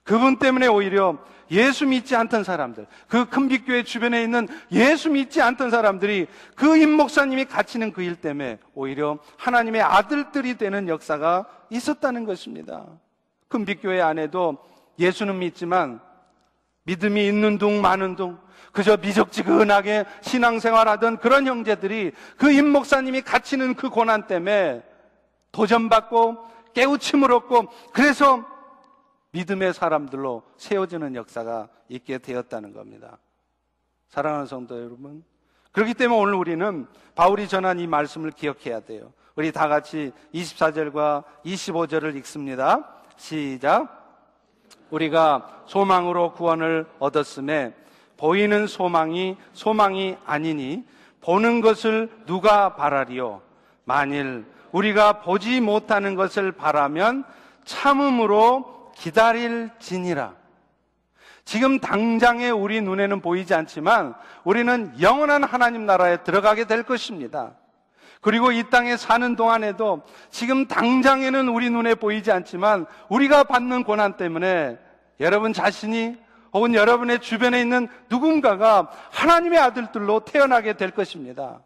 [0.04, 1.18] 그분 때문에 오히려
[1.52, 7.46] 예수 믿지 않던 사람들, 그 큰빛교회 주변에 있는 예수 믿지 않던 사람들이 그 임 목사님이
[7.46, 12.86] 갇히는 그 일 때문에 오히려 하나님의 아들들이 되는 역사가 있었다는 것입니다.
[13.50, 14.58] 큰빛교회 안에도
[15.00, 16.00] 예수는 믿지만
[16.86, 18.38] 믿음이 있는 둥 마는 둥
[18.72, 24.82] 그저 미적지근하게 신앙생활하던 그런 형제들이 그 임 목사님이 갇히는 그 고난 때문에
[25.52, 26.38] 도전받고
[26.74, 28.44] 깨우침을 얻고 그래서
[29.34, 33.18] 믿음의 사람들로 세워지는 역사가 있게 되었다는 겁니다.
[34.10, 35.24] 사랑하는 성도 여러분.
[35.72, 39.12] 그렇기 때문에 오늘 우리는 바울이 전한 이 말씀을 기억해야 돼요.
[39.36, 42.88] 우리 다 같이 24절과 25절을 읽습니다.
[43.18, 44.04] 시작.
[44.92, 47.74] 우리가 소망으로 구원을 얻었음에
[48.18, 50.86] 보이는 소망이 소망이 아니니
[51.22, 53.42] 보는 것을 누가 바라리요?
[53.86, 57.24] 만일 우리가 보지 못하는 것을 바라면
[57.66, 60.36] 참음으로 기다릴지니라.
[61.46, 67.56] 지금 당장에 우리 눈에는 보이지 않지만 우리는 영원한 하나님 나라에 들어가게 될 것입니다.
[68.22, 74.80] 그리고 이 땅에 사는 동안에도 지금 당장에는 우리 눈에 보이지 않지만 우리가 받는 고난 때문에
[75.20, 76.18] 여러분 자신이
[76.54, 81.62] 혹은 여러분의 주변에 있는 누군가가 하나님의 아들들로 태어나게 될 것입니다.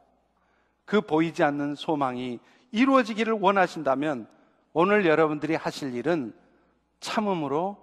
[0.86, 2.40] 그 보이지 않는 소망이
[2.72, 4.28] 이루어지기를 원하신다면
[4.74, 6.34] 오늘 여러분들이 하실 일은
[7.00, 7.78] 참음으로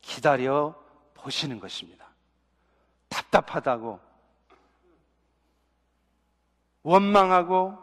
[0.00, 0.74] 기다려
[1.14, 2.06] 보시는 것입니다.
[3.08, 4.00] 답답하다고,
[6.82, 7.78] 원망하고,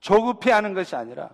[0.00, 1.30] 조급해 하는 것이 아니라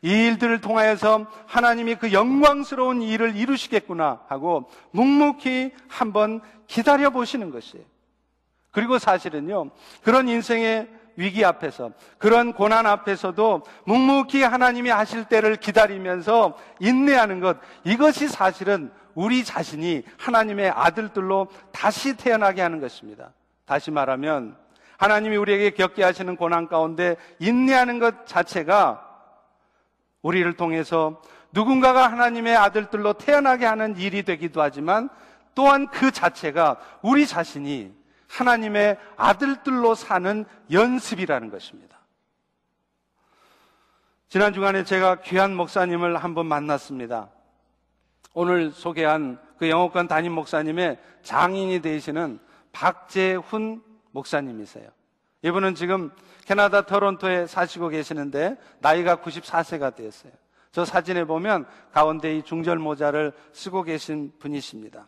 [0.00, 7.84] 이 일들을 통하여서 하나님이 그 영광스러운 일을 이루시겠구나 하고 묵묵히 한번 기다려 보시는 것이에요.
[8.70, 9.70] 그리고 사실은요,
[10.02, 18.28] 그런 인생의 위기 앞에서, 그런 고난 앞에서도 묵묵히 하나님이 하실 때를 기다리면서 인내하는 것, 이것이
[18.28, 23.32] 사실은 우리 자신이 하나님의 아들들로 다시 태어나게 하는 것입니다.
[23.66, 24.56] 다시 말하면,
[24.98, 29.04] 하나님이 우리에게 겪게 하시는 고난 가운데 인내하는 것 자체가
[30.22, 31.20] 우리를 통해서
[31.52, 35.08] 누군가가 하나님의 아들들로 태어나게 하는 일이 되기도 하지만
[35.54, 37.92] 또한 그 자체가 우리 자신이
[38.32, 42.00] 하나님의 아들들로 사는 연습이라는 것입니다.
[44.28, 47.28] 지난 주간에 제가 귀한 목사님을 한번 만났습니다.
[48.32, 52.40] 오늘 소개한 그 영어권 담임 목사님의 장인이 되시는
[52.72, 54.88] 박재훈 목사님이세요.
[55.42, 56.10] 이분은 지금
[56.46, 60.32] 캐나다 토론토에 사시고 계시는데 나이가 94세가 되었어요.
[60.70, 65.06] 저 사진에 보면 가운데 이 중절 모자를 쓰고 계신 분이십니다.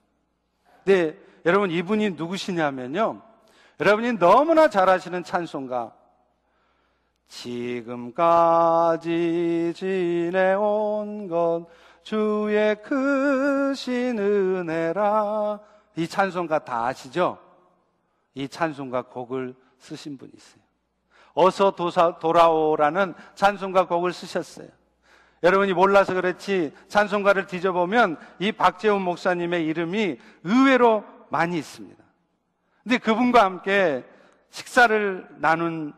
[0.85, 3.21] 네, 여러분 이분이 누구시냐면요.
[3.81, 5.93] 여러분이 너무나 잘 아시는 찬송가
[7.29, 9.03] 지금까지
[9.75, 11.67] 지내온 것
[12.03, 15.61] 주의 크신 은혜라
[15.97, 17.39] 이 찬송가 다 아시죠?
[18.35, 20.63] 이 찬송가 곡을 쓰신 분이 있어요.
[21.35, 24.69] 어서 도사, 돌아오라는 찬송가 곡을 쓰셨어요.
[25.43, 31.05] 여러분이 몰라서 그렇지 찬송가를 뒤져보면 이 박재훈 목사님의 이름이 의외로
[31.35, 32.05] 많이 있습니다.
[32.85, 34.05] 근데 그분과 함께
[34.51, 35.93] 식사를 나눈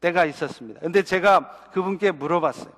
[0.00, 0.80] 때가 있었습니다.
[0.80, 2.72] 근데 제가 그분께 물어봤어요.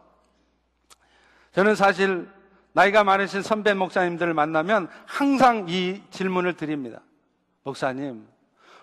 [1.53, 2.29] 저는 사실
[2.73, 7.01] 나이가 많으신 선배 목사님들을 만나면 항상 이 질문을 드립니다.
[7.63, 8.27] 목사님,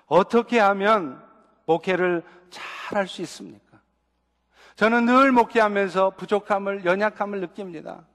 [0.06, 1.22] 어떻게 하면
[1.66, 3.80] 목회를 잘 할 수 있습니까?
[4.76, 8.06] 저는 늘 목회하면서 부족함을, 연약함을 느낍니다.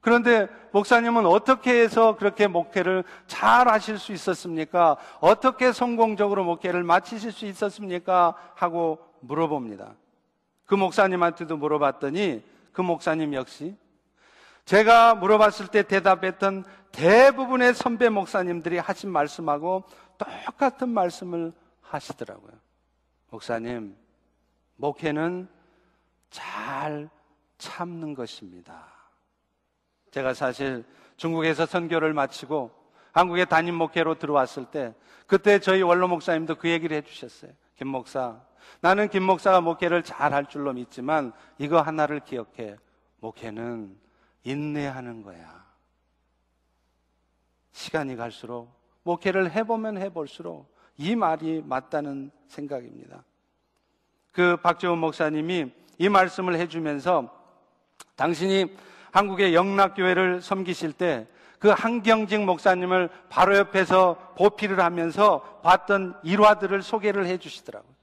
[0.00, 4.96] 그런데 목사님은 어떻게 해서 그렇게 목회를 잘 하실 수 있었습니까?
[5.20, 8.34] 어떻게 성공적으로 목회를 마치실 수 있었습니까?
[8.54, 9.94] 하고 물어봅니다.
[10.66, 13.76] 그 목사님한테도 물어봤더니 그 목사님 역시
[14.66, 19.84] 제가 물어봤을 때 대답했던 대부분의 선배 목사님들이 하신 말씀하고
[20.18, 22.52] 똑같은 말씀을 하시더라고요.
[23.30, 23.96] 목사님,
[24.76, 25.48] 목회는
[26.30, 27.08] 잘
[27.56, 28.97] 참는 것입니다.
[30.10, 30.84] 제가 사실
[31.16, 32.70] 중국에서 선교를 마치고
[33.12, 34.94] 한국에 담임 목회로 들어왔을 때
[35.26, 37.52] 그때 저희 원로 목사님도 그 얘기를 해주셨어요.
[37.76, 38.40] 김 목사,
[38.80, 42.76] 나는 김 목사가 목회를 잘 할 줄로 믿지만 이거 하나를 기억해.
[43.20, 43.96] 목회는
[44.44, 45.66] 인내하는 거야.
[47.72, 53.24] 시간이 갈수록 목회를 해보면 해볼수록 이 말이 맞다는 생각입니다.
[54.32, 57.34] 그 박재훈 목사님이 이 말씀을 해주면서
[58.16, 58.76] 당신이
[59.18, 61.26] 한국의 영락교회를 섬기실 때
[61.58, 67.98] 그 한경직 목사님을 바로 옆에서 보필을 하면서 봤던 일화들을 소개를 해 주시더라고요.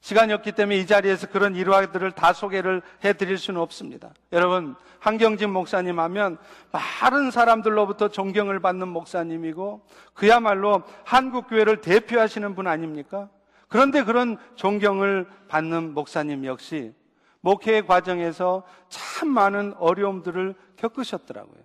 [0.00, 4.10] 시간이 없기 때문에 이 자리에서 그런 일화들을 다 소개를 해 드릴 수는 없습니다.
[4.32, 6.36] 여러분, 한경직 목사님 하면
[6.72, 13.30] 많은 사람들로부터 존경을 받는 목사님이고 그야말로 한국교회를 대표하시는 분 아닙니까?
[13.68, 16.92] 그런데 그런 존경을 받는 목사님 역시
[17.44, 21.62] 목회 과정에서 참 많은 어려움들을 겪으셨더라고요.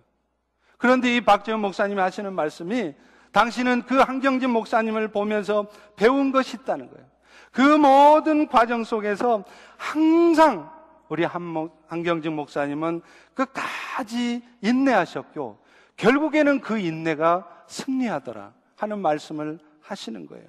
[0.76, 2.94] 그런데 이 박재훈 목사님이 하시는 말씀이
[3.32, 7.06] 당신은 그 한경진 목사님을 보면서 배운 것이 있다는 거예요.
[7.50, 9.44] 그 모든 과정 속에서
[9.78, 10.70] 항상
[11.08, 13.00] 우리 한경진 목사님은
[13.32, 15.64] 끝까지 인내하셨고
[15.96, 20.46] 결국에는 그 인내가 승리하더라 하는 말씀을 하시는 거예요.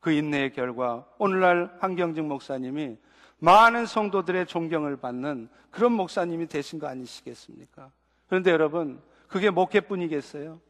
[0.00, 2.96] 그 인내의 결과 오늘날 한경진 목사님이
[3.38, 7.90] 많은 성도들의 존경을 받는 그런 목사님이 되신 거 아니시겠습니까?
[8.28, 10.60] 그런데 여러분, 그게 목회뿐이겠어요?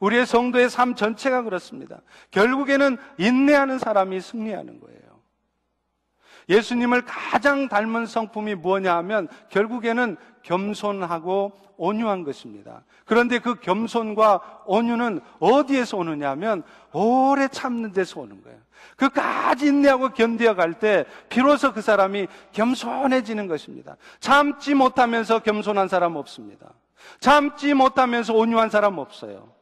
[0.00, 2.00] 우리의 성도의 삶 전체가 그렇습니다.
[2.30, 5.03] 결국에는 인내하는 사람이 승리하는 거예요.
[6.48, 12.84] 예수님을 가장 닮은 성품이 뭐냐 하면 결국에는 겸손하고 온유한 것입니다.
[13.04, 18.58] 그런데 그 겸손과 온유는 어디에서 오느냐 하면 오래 참는 데서 오는 거예요.
[18.96, 23.96] 그까지 인내하고 견뎌 갈 때 비로소 그 사람이 겸손해지는 것입니다.
[24.20, 26.70] 참지 못하면서 겸손한 사람 없습니다.
[27.20, 29.52] 참지 못하면서 온유한 사람 없어요.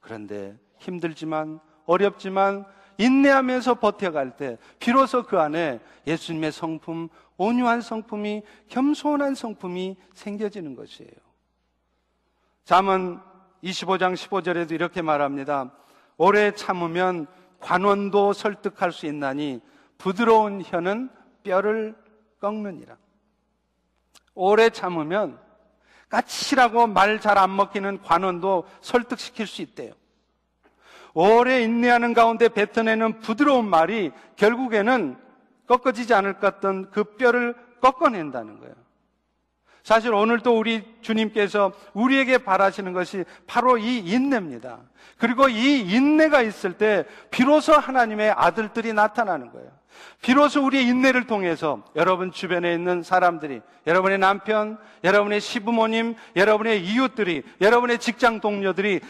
[0.00, 2.64] 그런데 힘들지만 어렵지만
[2.98, 11.10] 인내하면서 버텨갈 때 비로소 그 안에 예수님의 성품, 온유한 성품이 겸손한 성품이 생겨지는 것이에요.
[12.64, 13.22] 잠언
[13.62, 15.72] 25장 15절에도 이렇게 말합니다.
[16.16, 17.26] 오래 참으면
[17.60, 19.60] 관원도 설득할 수 있나니
[19.98, 21.10] 부드러운 혀는
[21.42, 21.94] 뼈를
[22.40, 22.96] 꺾느니라.
[24.34, 25.38] 오래 참으면
[26.08, 29.92] 까칠하고 말 잘 안 먹히는 관원도 설득시킬 수 있대요.
[31.18, 35.16] 오래 인내하는 가운데 뱉어내는 부드러운 말이 결국에는
[35.66, 38.74] 꺾어지지 않을 것 같던 그 뼈를 꺾어낸다는 거예요.
[39.82, 44.80] 사실 오늘도 우리 주님께서 우리에게 바라시는 것이 바로 이 인내입니다.
[45.16, 49.70] 그리고 이 인내가 있을 때 비로소 하나님의 아들들이 나타나는 거예요.
[50.20, 57.98] 비로소 우리의 인내를 통해서 여러분 주변에 있는 사람들이, 여러분의 남편, 여러분의 시부모님, 여러분의 이웃들이, 여러분의
[57.98, 59.00] 직장 동료들이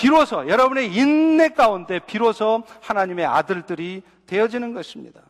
[0.00, 5.20] 비로소 여러분의 인내 가운데 비로소 하나님의 아들들이 되어지는 것입니다.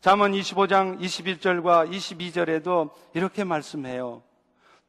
[0.00, 4.22] 잠언 25장 21절과 22절에도 이렇게 말씀해요.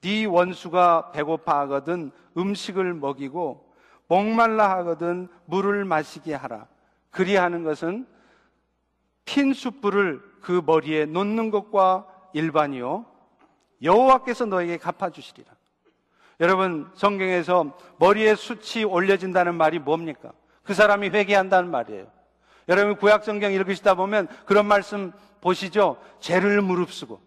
[0.02, 3.74] 네 원수가 배고파 하거든 음식을 먹이고
[4.08, 6.67] 목말라 하거든 물을 마시게 하라.
[7.12, 8.06] 그리하는 것은
[9.24, 13.06] 핀 숯불을 그 머리에 놓는 것과 일반이요
[13.82, 15.54] 여호와께서 너에게 갚아 주시리라.
[16.39, 20.32] 여러분 성경에서 머리에 숯이 올려진다는 말이 뭡니까?
[20.63, 22.08] 그 사람이 회개한다는 말이에요.
[22.67, 25.98] 여러분 구약 성경 읽으시다 보면 그런 말씀 보시죠.
[26.19, 27.21] 죄를 무릅쓰고.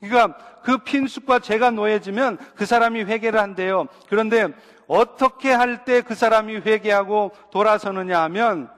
[0.00, 3.86] 그러니까 그 핀숲과 죄가 놓여지면 그 사람이 회개를 한대요.
[4.08, 4.48] 그런데
[4.86, 8.70] 어떻게 할 때 그 사람이 회개하고 돌아서느냐 하면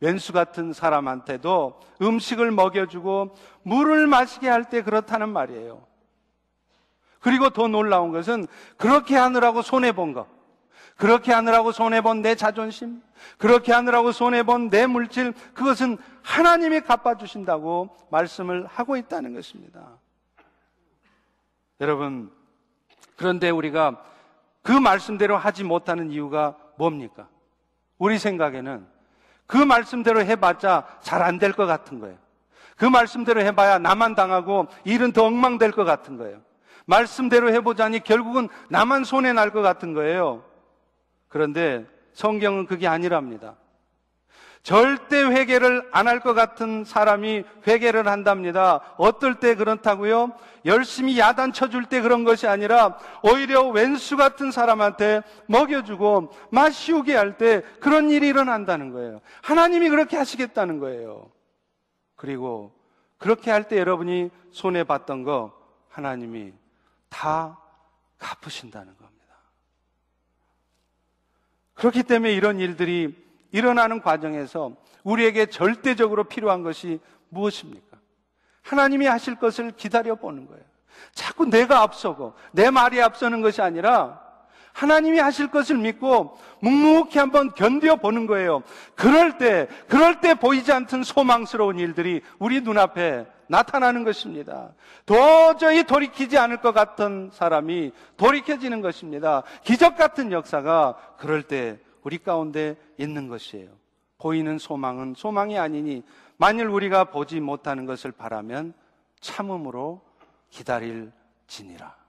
[0.00, 5.84] 왼수 같은 사람한테도 음식을 먹여주고 물을 마시게 할 때 그렇다는 말이에요.
[7.22, 10.26] 그리고 더 놀라운 것은 그렇게 하느라고 손해본 것.
[10.96, 13.00] 그렇게 하느라고 손해본 내 자존심.
[13.38, 15.32] 그렇게 하느라고 손해본 내 물질.
[15.54, 19.80] 그것은 하나님이 갚아주신다고 말씀을 하고 있다는 것입니다.
[21.80, 22.30] 여러분,
[23.16, 24.02] 그런데 우리가
[24.62, 27.28] 그 말씀대로 하지 못하는 이유가 뭡니까?
[27.98, 28.86] 우리 생각에는
[29.46, 32.16] 그 말씀대로 해봤자 잘 안 될 것 같은 거예요.
[32.76, 36.40] 그 말씀대로 해봐야 나만 당하고 일은 더 엉망될 것 같은 거예요.
[36.86, 40.44] 말씀대로 해보자니 결국은 나만 손해 날 것 같은 거예요.
[41.28, 43.56] 그런데 성경은 그게 아니랍니다.
[44.62, 48.80] 절대 회개를 안 할 것 같은 사람이 회개를 한답니다.
[48.96, 50.32] 어떨 때 그렇다고요?
[50.66, 57.62] 열심히 야단 쳐줄 때 그런 것이 아니라 오히려 왼수 같은 사람한테 먹여주고 마시우게 할 때
[57.80, 59.20] 그런 일이 일어난다는 거예요.
[59.42, 61.32] 하나님이 그렇게 하시겠다는 거예요.
[62.14, 62.72] 그리고
[63.18, 65.52] 그렇게 할 때 여러분이 손해봤던 거
[65.88, 66.52] 하나님이
[67.12, 67.58] 다
[68.18, 69.12] 갚으신다는 겁니다.
[71.74, 73.14] 그렇기 때문에 이런 일들이
[73.50, 77.98] 일어나는 과정에서 우리에게 절대적으로 필요한 것이 무엇입니까?
[78.62, 80.64] 하나님이 하실 것을 기다려 보는 거예요.
[81.12, 84.21] 자꾸 내가 앞서고 내 말이 앞서는 것이 아니라
[84.72, 88.62] 하나님이 하실 것을 믿고 묵묵히 한번 견뎌 보는 거예요.
[88.94, 94.70] 그럴 때, 그럴 때 보이지 않던 소망스러운 일들이 우리 눈앞에 나타나는 것입니다.
[95.04, 99.42] 도저히 돌이키지 않을 것 같은 사람이 돌이켜지는 것입니다.
[99.62, 103.68] 기적 같은 역사가 그럴 때 우리 가운데 있는 것이에요.
[104.18, 106.02] 보이는 소망은 소망이 아니니
[106.36, 108.72] 만일 우리가 보지 못하는 것을 바라면
[109.20, 110.00] 참음으로
[110.50, 112.01] 기다릴지니라.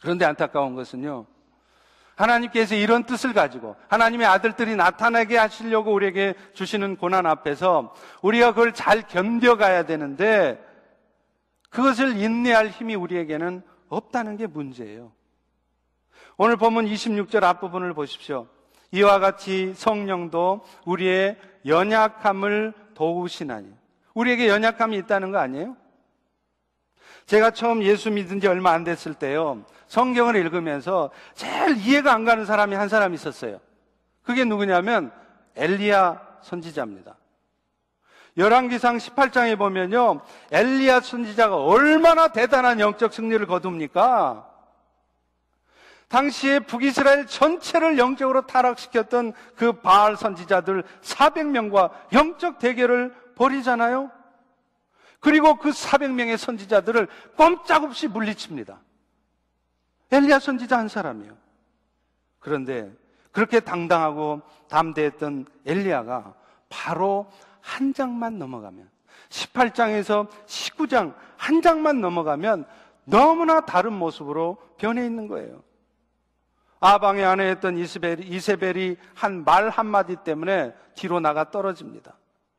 [0.00, 1.26] 그런데 안타까운 것은요.
[2.14, 9.02] 하나님께서 이런 뜻을 가지고 하나님의 아들들이 나타나게 하시려고 우리에게 주시는 고난 앞에서 우리가 그걸 잘
[9.06, 10.62] 견뎌가야 되는데
[11.70, 15.12] 그것을 인내할 힘이 우리에게는 없다는 게 문제예요.
[16.36, 18.48] 오늘 보면 26절 앞부분을 보십시오.
[18.90, 21.36] 이와 같이 성령도 우리의
[21.66, 23.72] 연약함을 도우시나니.
[24.14, 25.76] 우리에게 연약함이 있다는 거 아니에요?
[27.28, 29.62] 제가 처음 예수 믿은 지 얼마 안 됐을 때요.
[29.86, 33.60] 성경을 읽으면서 제일 이해가 안 가는 사람이 한 사람 있었어요.
[34.22, 35.12] 그게 누구냐면
[35.54, 37.16] 엘리야 선지자입니다.
[38.38, 40.22] 열왕기상 18장에 보면요.
[40.50, 44.48] 엘리야 선지자가 얼마나 대단한 영적 승리를 거둡니까?
[46.08, 54.17] 당시에 북이스라엘 전체를 영적으로 타락시켰던 그 바알 선지자들 400명과 영적 대결을 벌이잖아요.
[55.20, 58.80] 그리고 그 400명의 선지자들을 꼼짝없이 물리칩니다.
[60.10, 61.36] 엘리야 선지자 한 사람이요.
[62.38, 62.92] 그런데
[63.32, 66.34] 그렇게 당당하고 담대했던 엘리야가
[66.68, 68.88] 바로 한 장만 넘어가면
[69.28, 72.64] 18장에서 19장 한 장만 넘어가면
[73.04, 75.62] 너무나 다른 모습으로 변해 있는 거예요.
[76.80, 82.14] 아방의 아내 했던 이세벨이, 이세벨이 한 말 한마디 때문에 뒤로 나가 떨어집니다.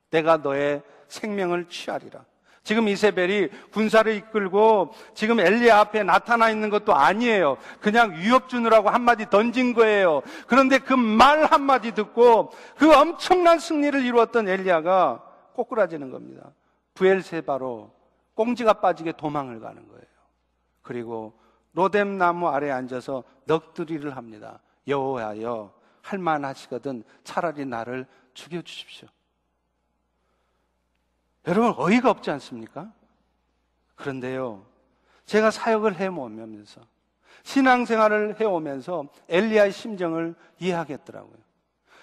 [0.10, 2.26] 내가 너의 생명을 취하리라.
[2.70, 7.58] 지금 이세벨이 군사를 이끌고 지금 엘리야 앞에 나타나 있는 것도 아니에요.
[7.82, 10.22] 그냥 위협 주느라고 한마디 던진 거예요.
[10.46, 16.52] 그런데 그 말 한마디 듣고 그 엄청난 승리를 이루었던 엘리야가 꼬꾸라지는 겁니다.
[16.94, 17.92] 부엘세바로
[18.36, 20.06] 꽁지가 빠지게 도망을 가는 거예요.
[20.84, 21.34] 그리고
[21.74, 24.60] 로뎀 나무 아래 앉아서 넋두리를 합니다.
[24.88, 28.06] 여호와여 할 만하시거든 차라리 나를
[28.36, 29.08] 죽여 주십시오.
[31.50, 32.92] 여러분 어이가 없지 않습니까?
[33.96, 34.64] 그런데요.
[35.26, 36.82] 제가 사역을 해오면서
[37.42, 41.49] 신앙생활을 해오면서 엘리야의 심정을 이해하겠더라고요.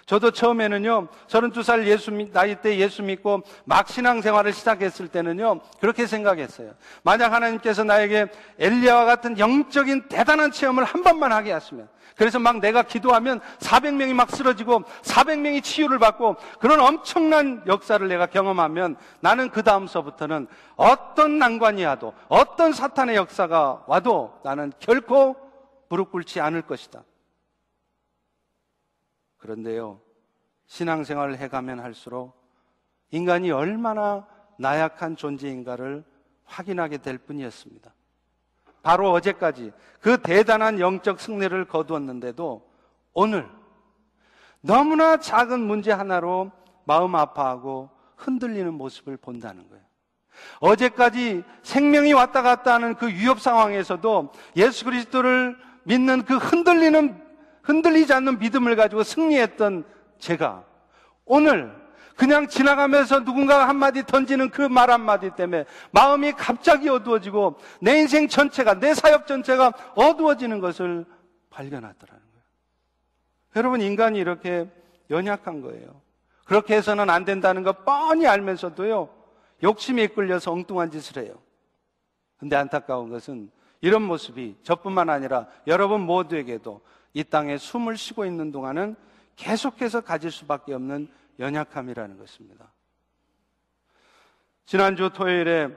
[0.07, 6.71] 저도 처음에는요, 32살 예수, 나이 때 예수 믿고 막 신앙생활을 시작했을 때는요, 그렇게 생각했어요.
[7.03, 8.27] 만약 하나님께서 나에게
[8.57, 14.31] 엘리야와 같은 영적인 대단한 체험을 한 번만 하게 하시면, 그래서 막 내가 기도하면 400명이 막
[14.31, 20.47] 쓰러지고 400명이 치유를 받고 그런 엄청난 역사를 내가 경험하면 나는 그 다음서부터는
[20.77, 25.35] 어떤 난관이 와도 어떤 사탄의 역사가 와도 나는 결코
[25.89, 27.03] 무릎 꿇지 않을 것이다.
[29.37, 29.99] 그런데요,
[30.67, 32.37] 신앙생활을 해가면 할수록
[33.11, 34.27] 인간이 얼마나
[34.57, 36.03] 나약한 존재인가를
[36.45, 37.93] 확인하게 될 뿐이었습니다.
[38.81, 42.67] 바로 어제까지 그 대단한 영적 승리를 거두었는데도
[43.13, 43.49] 오늘
[44.61, 46.51] 너무나 작은 문제 하나로
[46.85, 49.83] 마음 아파하고 흔들리는 모습을 본다는 거예요.
[50.59, 57.26] 어제까지 생명이 왔다 갔다 하는 그 위협 상황에서도 예수 그리스도를 믿는 그 흔들리는
[57.67, 59.83] 흔들리지 않는 믿음을 가지고 승리했던
[60.19, 60.63] 제가
[61.25, 61.75] 오늘
[62.15, 68.79] 그냥 지나가면서 누군가가 한마디 던지는 그 말 한마디 때문에 마음이 갑자기 어두워지고 내 인생 전체가,
[68.79, 71.05] 내 사역 전체가 어두워지는 것을
[71.51, 72.45] 발견하더라는 거예요.
[73.57, 74.67] 여러분, 인간이 이렇게
[75.11, 76.01] 연약한 거예요.
[76.45, 79.09] 그렇게 해서는 안 된다는 거 뻔히 알면서도요,
[79.61, 81.35] 욕심에 이끌려서 엉뚱한 짓을 해요.
[82.37, 83.51] 근데 안타까운 것은
[83.81, 86.81] 이런 모습이 저뿐만 아니라 여러분 모두에게도
[87.17, 88.95] 이 땅에 숨을 쉬고 있는 동안은
[89.37, 91.07] 계속해서 가질 수밖에 없는
[91.39, 92.71] 연약함이라는 것입니다.
[94.67, 95.75] 지난주 토요일에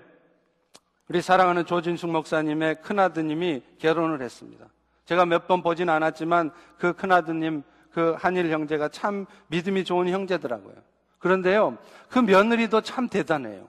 [1.08, 4.66] 우리 사랑하는 조진숙 목사님의 큰아드님이 결혼을 했습니다.
[5.06, 10.74] 제가 몇 번 보진 않았지만 그 큰아드님, 그 한일 형제가 참 믿음이 좋은 형제더라고요.
[11.18, 11.78] 그런데요,
[12.10, 13.66] 그 며느리도 참 대단해요.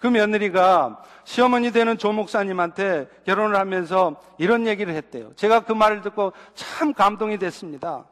[0.00, 5.34] 그 며느리가 시어머니 되는 조 목사님한테 결혼을 하면서 이런 얘기를 했대요.
[5.36, 8.06] 제가 그 말을 듣고 참 감동이 됐습니다.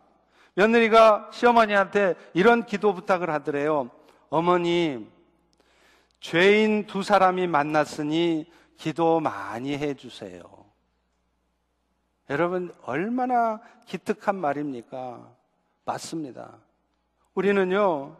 [0.54, 3.90] 며느리가 시어머니한테 이런 기도 부탁을 하더래요.
[4.28, 5.08] 어머니,
[6.20, 10.42] 죄인 두 사람이 만났으니 기도 많이 해주세요.
[12.28, 15.26] 여러분, 얼마나 기특한 말입니까?
[15.86, 16.58] 맞습니다.
[17.34, 18.14] 우리는요,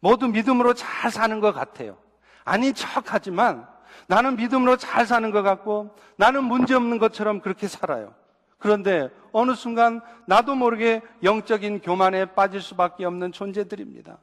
[0.00, 1.98] 모두 믿음으로 잘 사는 것 같아요.
[2.44, 3.66] 아닌 척 하지만
[4.06, 8.14] 나는 믿음으로 잘 사는 것 같고 나는 문제 없는 것처럼 그렇게 살아요.
[8.58, 14.18] 그런데 어느 순간 나도 모르게 영적인 교만에 빠질 수밖에 없는 존재들입니다.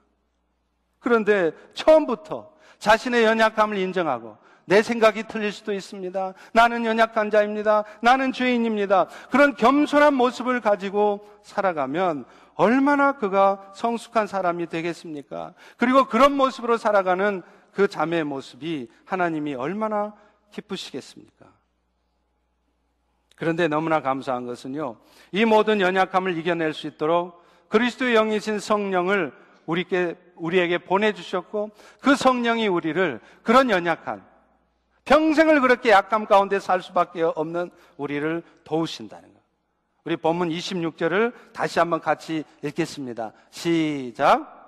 [1.00, 6.34] 그런데 처음부터 자신의 연약함을 인정하고 내 생각이 틀릴 수도 있습니다.
[6.54, 7.84] 나는 연약한 자입니다.
[8.02, 9.08] 나는 죄인입니다.
[9.30, 15.54] 그런 겸손한 모습을 가지고 살아가면 얼마나 그가 성숙한 사람이 되겠습니까?
[15.78, 17.42] 그리고 그런 모습으로 살아가는
[17.74, 20.14] 그 자매의 모습이 하나님이 얼마나
[20.52, 21.48] 기쁘시겠습니까?
[23.36, 24.98] 그런데 너무나 감사한 것은요,
[25.32, 29.34] 이 모든 연약함을 이겨낼 수 있도록 그리스도의 영이신 성령을
[29.66, 34.24] 우리께, 우리에게 보내주셨고, 그 성령이 우리를 그런 연약한,
[35.06, 39.42] 평생을 그렇게 약함 가운데 살 수밖에 없는 우리를 도우신다는 것.
[40.04, 43.34] 우리 본문 26절을 다시 한번 같이 읽겠습니다.
[43.50, 44.61] 시작.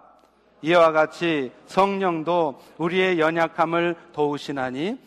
[0.64, 4.98] 이와 같이 성령도 우리의 연약함을 도우시나니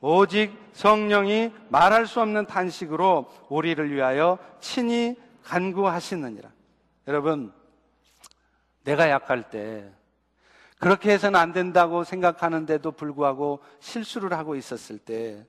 [0.00, 6.48] 오직 성령이 말할 수 없는 탄식으로 우리를 위하여 친히 간구하시느니라.
[7.08, 7.52] 여러분,
[8.84, 9.92] 내가 약할 때
[10.78, 15.44] 그렇게 해서는 안 된다고 생각하는데도 불구하고 실수를 하고 있었을 때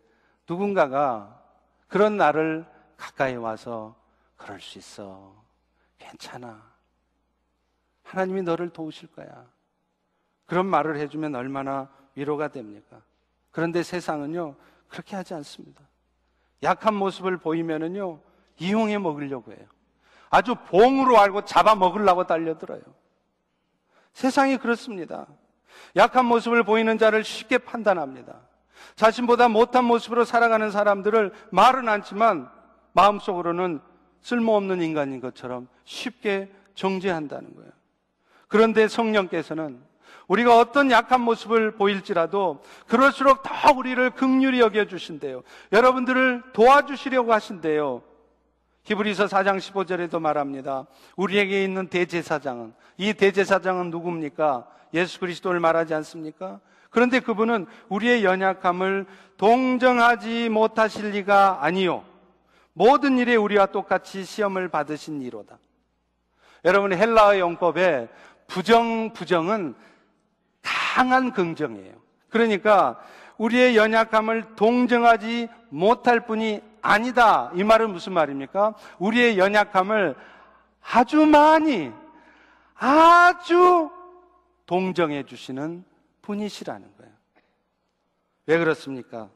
[0.50, 1.40] 누군가가
[1.88, 2.66] 그런 나를
[2.98, 3.96] 가까이 와서
[4.38, 5.36] 그럴 수 있어.
[6.00, 6.71] 괜찮아.
[8.12, 9.46] 하나님이 너를 도우실 거야.
[10.46, 13.02] 그런 말을 해주면 얼마나 위로가 됩니까?
[13.52, 14.56] 그런데 세상은요,
[14.90, 15.82] 그렇게 하지 않습니다.
[16.62, 18.20] 약한 모습을 보이면은요,
[18.60, 19.66] 이용해 먹으려고 해요.
[20.30, 22.82] 아주 봉으로 알고 잡아 먹으려고 달려들어요.
[24.12, 25.28] 세상이 그렇습니다.
[25.96, 28.42] 약한 모습을 보이는 자를 쉽게 판단합니다.
[28.96, 32.50] 자신보다 못한 모습으로 살아가는 사람들을 말은 않지만
[32.92, 33.80] 마음속으로는
[34.22, 37.81] 쓸모없는 인간인 것처럼 쉽게 정죄한다는 거예요.
[38.52, 39.80] 그런데 성령께서는
[40.28, 45.42] 우리가 어떤 약한 모습을 보일지라도 그럴수록 더 우리를 극률히 여겨 주신대요.
[45.72, 48.02] 여러분들을 도와주시려고 하신대요.
[48.84, 50.86] 히브리서 4장 15절에도 말합니다.
[51.16, 54.68] 우리에게 있는 대제사장은 이 대제사장은 누굽니까?
[54.94, 56.60] 예수 그리스도를 말하지 않습니까?
[56.90, 59.06] 그런데 그분은 우리의 연약함을
[59.38, 62.04] 동정하지 못하실 리가 아니요.
[62.74, 65.58] 모든 일에 우리와 똑같이 시험을 받으신 이로다.
[66.64, 68.08] 여러분 헬라어 용법에
[68.52, 69.76] 부정 부정은
[70.62, 71.96] 강한 긍정이에요.
[72.28, 73.00] 그러니까
[73.38, 77.50] 우리의 연약함을 동정하지 못할 뿐이 아니다.
[77.56, 78.74] 이 말은 무슨 말입니까?
[79.00, 80.16] 우리의 연약함을
[80.82, 81.94] 아주 많이,
[82.76, 83.90] 아주
[84.66, 85.86] 동정해 주시는
[86.22, 87.14] 분이시라는 거예요.
[88.48, 89.30] 왜 그렇습니까?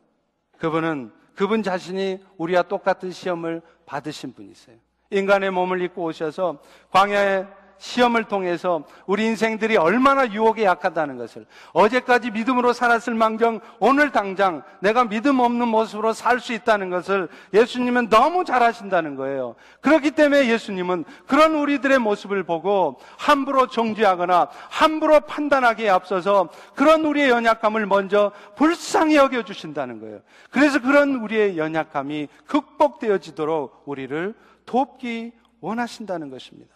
[0.57, 4.75] 그분은 그분 자신이 우리와 똑같은 시험을 받으신 분이세요.
[5.09, 6.61] 인간의 몸을 입고 오셔서
[6.91, 7.45] 광야에
[7.77, 15.05] 시험을 통해서 우리 인생들이 얼마나 유혹에 약하다는 것을 어제까지 믿음으로 살았을 망정 오늘 당장 내가
[15.05, 19.55] 믿음 없는 모습으로 살 수 있다는 것을 예수님은 너무 잘 아신다는 거예요.
[19.81, 27.85] 그렇기 때문에 예수님은 그런 우리들의 모습을 보고 함부로 정죄하거나 함부로 판단하기에 앞서서 그런 우리의 연약함을
[27.85, 30.19] 먼저 불쌍히 여겨 주신다는 거예요.
[30.51, 36.74] 그래서 그런 우리의 연약함이 극복되어지도록 우리를 돕기 원하신다는 것입니다.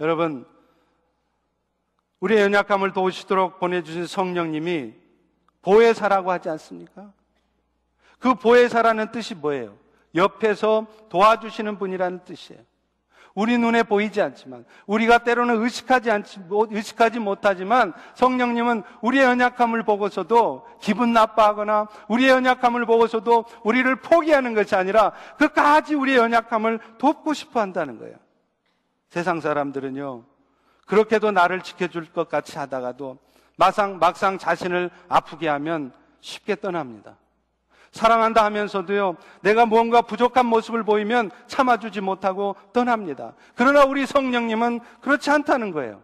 [0.00, 0.46] 여러분,
[2.20, 4.94] 우리의 연약함을 도우시도록 보내주신 성령님이
[5.62, 7.12] 보혜사라고 하지 않습니까?
[8.18, 9.76] 그 보혜사라는 뜻이 뭐예요?
[10.14, 12.62] 옆에서 도와주시는 분이라는 뜻이에요.
[13.34, 21.14] 우리 눈에 보이지 않지만, 우리가 때로는 의식하지 않지, 의식하지 못하지만, 성령님은 우리의 연약함을 보고서도 기분
[21.14, 28.16] 나빠하거나, 우리의 연약함을 보고서도 우리를 포기하는 것이 아니라, 끝까지 우리의 연약함을 돕고 싶어 한다는 거예요.
[29.12, 30.24] 세상 사람들은요,
[30.86, 33.18] 그렇게도 나를 지켜줄 것 같이 하다가도
[33.58, 37.18] 막상, 막상 자신을 아프게 하면 쉽게 떠납니다.
[37.90, 43.34] 사랑한다 하면서도요, 내가 무언가 부족한 모습을 보이면 참아주지 못하고 떠납니다.
[43.54, 46.00] 그러나 우리 성령님은 그렇지 않다는 거예요.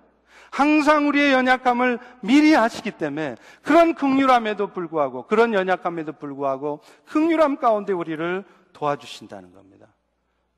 [0.50, 8.44] 항상 우리의 연약함을 미리 아시기 때문에 그런 극률함에도 불구하고, 그런 연약함에도 불구하고, 극률함 가운데 우리를
[8.74, 9.86] 도와주신다는 겁니다.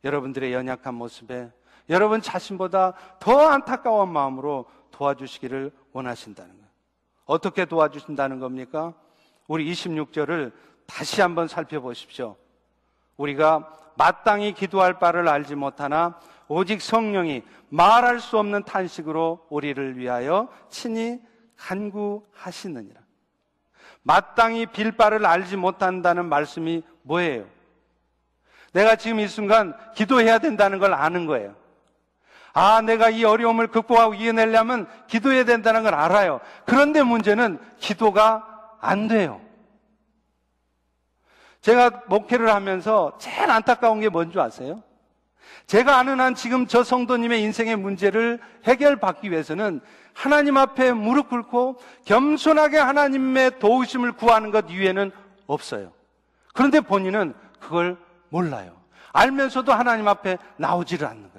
[0.02, 1.52] 여러분들의 연약한 모습에
[1.90, 6.70] 여러분 자신보다 더 안타까운 마음으로 도와주시기를 원하신다는 거예요.
[7.26, 8.94] 어떻게 도와주신다는 겁니까?
[9.48, 10.52] 우리 26절을
[10.86, 12.36] 다시 한번 살펴보십시오.
[13.16, 16.18] 우리가 마땅히 기도할 바를 알지 못하나
[16.48, 21.20] 오직 성령이 말할 수 없는 탄식으로 우리를 위하여 친히
[21.56, 23.00] 간구하시느니라.
[24.02, 27.46] 마땅히 빌 바를 알지 못한다는 말씀이 뭐예요?
[28.72, 31.59] 내가 지금 이 순간 기도해야 된다는 걸 아는 거예요.
[32.52, 36.40] 아, 내가 이 어려움을 극복하고 이겨내려면 기도해야 된다는 걸 알아요.
[36.66, 38.46] 그런데 문제는 기도가
[38.80, 39.40] 안 돼요.
[41.60, 44.82] 제가 목회를 하면서 제일 안타까운 게 뭔지 아세요?
[45.66, 49.80] 제가 아는 한 지금 저 성도님의 인생의 문제를 해결받기 위해서는
[50.14, 55.12] 하나님 앞에 무릎 꿇고 겸손하게 하나님의 도우심을 구하는 것 이외에는
[55.46, 55.92] 없어요.
[56.54, 57.96] 그런데 본인은 그걸
[58.30, 58.76] 몰라요.
[59.12, 61.29] 알면서도 하나님 앞에 나오지를 않는.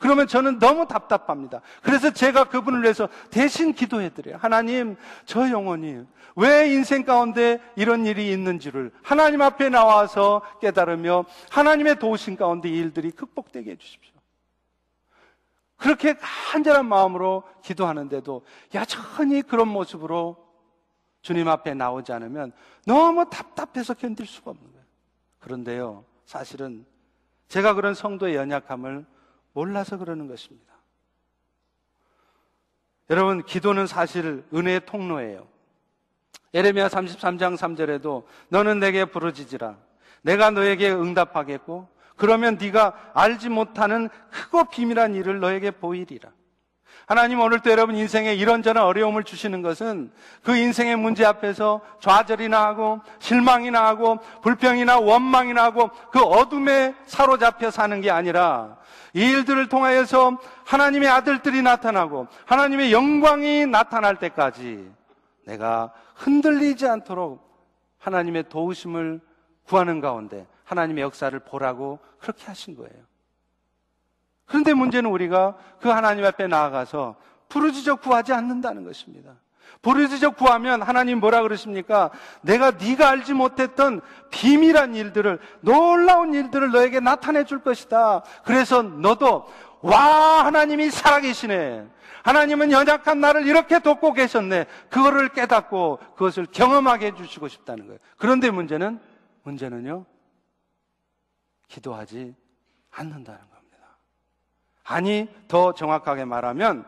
[0.00, 1.60] 그러면 저는 너무 답답합니다.
[1.82, 4.38] 그래서 제가 그분을 위해서 대신 기도해드려요.
[4.38, 4.96] 하나님,
[5.26, 12.70] 저 영혼이 왜 인생 가운데 이런 일이 있는지를 하나님 앞에 나와서 깨달으며 하나님의 도우심 가운데
[12.70, 14.14] 이 일들이 극복되게 해주십시오.
[15.76, 18.44] 그렇게 간절한 마음으로 기도하는데도
[18.74, 20.36] 여전히 그런 모습으로
[21.20, 22.52] 주님 앞에 나오지 않으면
[22.86, 24.84] 너무 답답해서 견딜 수가 없는 거예요.
[25.40, 26.86] 그런데요, 사실은
[27.48, 29.04] 제가 그런 성도의 연약함을
[29.52, 30.74] 몰라서 그러는 것입니다.
[33.08, 35.46] 여러분, 기도는 사실 은혜의 통로예요.
[36.54, 39.76] 예레미야 33장 3절에도 너는 내게 부르짖으라.
[40.22, 46.30] 내가 너에게 응답하겠고 그러면 네가 알지 못하는 크고 비밀한 일을 너에게 보이리라.
[47.06, 50.12] 하나님 오늘도 여러분 인생에 이런저런 어려움을 주시는 것은
[50.44, 58.00] 그 인생의 문제 앞에서 좌절이나 하고 실망이나 하고 불평이나 원망이나 하고 그 어둠에 사로잡혀 사는
[58.00, 58.76] 게 아니라
[59.14, 64.90] 이 일들을 통하여서 하나님의 아들들이 나타나고 하나님의 영광이 나타날 때까지
[65.46, 67.48] 내가 흔들리지 않도록
[67.98, 69.20] 하나님의 도우심을
[69.64, 73.10] 구하는 가운데 하나님의 역사를 보라고 그렇게 하신 거예요.
[74.46, 77.16] 그런데 문제는 우리가 그 하나님 앞에 나아가서
[77.48, 79.34] 부르짖어 구하지 않는다는 것입니다.
[79.82, 82.10] 부르짖어 구하면 하나님 뭐라 그러십니까?
[82.42, 84.00] 내가 네가 알지 못했던
[84.30, 88.22] 비밀한 일들을 놀라운 일들을 너에게 나타내 줄 것이다.
[88.44, 89.46] 그래서 너도
[89.80, 91.86] 와 하나님이 살아계시네.
[92.22, 94.66] 하나님은 연약한 나를 이렇게 돕고 계셨네.
[94.90, 97.98] 그거를 깨닫고 그것을 경험하게 해주시고 싶다는 거예요.
[98.18, 99.00] 그런데 문제는
[99.44, 100.04] 문제는요.
[101.68, 102.34] 기도하지
[102.90, 103.78] 않는다는 겁니다.
[104.84, 106.84] 아니 더 정확하게 말하면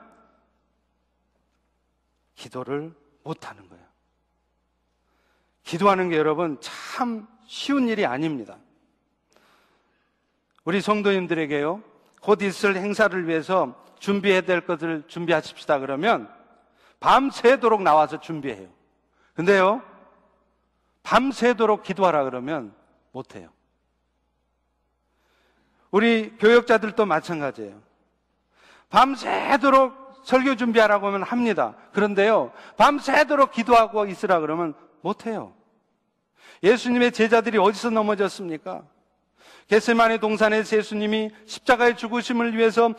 [2.42, 3.84] 기도를 못하는 거예요.
[5.62, 8.58] 기도하는 게 여러분 참 쉬운 일이 아닙니다.
[10.64, 11.82] 우리 성도님들에게요,
[12.20, 16.28] 곧 있을 행사를 위해서 준비해야 될 것을 준비하십시다 그러면
[16.98, 18.68] 밤새도록 나와서 준비해요.
[19.34, 19.82] 근데요,
[21.04, 22.74] 밤새도록 기도하라 그러면
[23.12, 23.50] 못해요.
[25.90, 27.80] 우리 교역자들도 마찬가지예요.
[28.88, 31.74] 밤새도록 설교 준비하라고 하면 합니다.
[31.92, 35.54] 그런데요, 밤새도록 기도하고 있으라 그러면 못해요.
[36.62, 38.84] 예수님의 제자들이 어디서 넘어졌습니까?
[39.68, 42.94] 게세만의 동산에서 예수님이 십자가의 죽으심을 위해서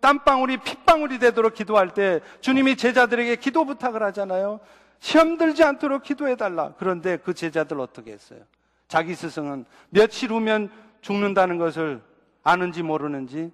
[0.00, 4.60] 땀방울이 핏방울이 되도록 기도할 때 주님이 제자들에게 기도 부탁을 하잖아요.
[5.00, 6.74] 시험 들지 않도록 기도해달라.
[6.78, 8.40] 그런데 그 제자들 어떻게 했어요?
[8.86, 10.70] 자기 스승은 며칠 후면
[11.00, 12.02] 죽는다는 것을
[12.42, 13.52] 아는지 모르는지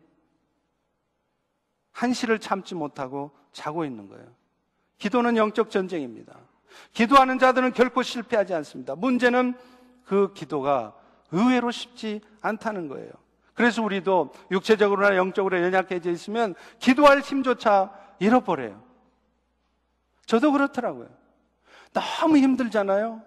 [1.94, 4.26] 한시를 참지 못하고 자고 있는 거예요.
[4.98, 6.36] 기도는 영적 전쟁입니다.
[6.92, 8.96] 기도하는 자들은 결코 실패하지 않습니다.
[8.96, 9.54] 문제는
[10.04, 10.92] 그 기도가
[11.30, 13.10] 의외로 쉽지 않다는 거예요.
[13.54, 18.82] 그래서 우리도 육체적으로나 영적으로 연약해져 있으면 기도할 힘조차 잃어버려요.
[20.26, 21.08] 저도 그렇더라고요.
[21.92, 23.22] 너무 힘들잖아요.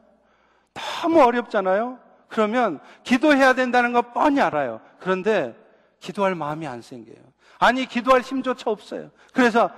[0.74, 2.00] 너무 어렵잖아요.
[2.28, 4.82] 그러면 기도해야 된다는 거 뻔히 알아요.
[5.00, 5.56] 그런데
[6.02, 7.37] 기도할 마음이 안 생겨요.
[7.60, 9.12] 아니, 기도할 힘조차 없어요.
[9.34, 9.70] 그래서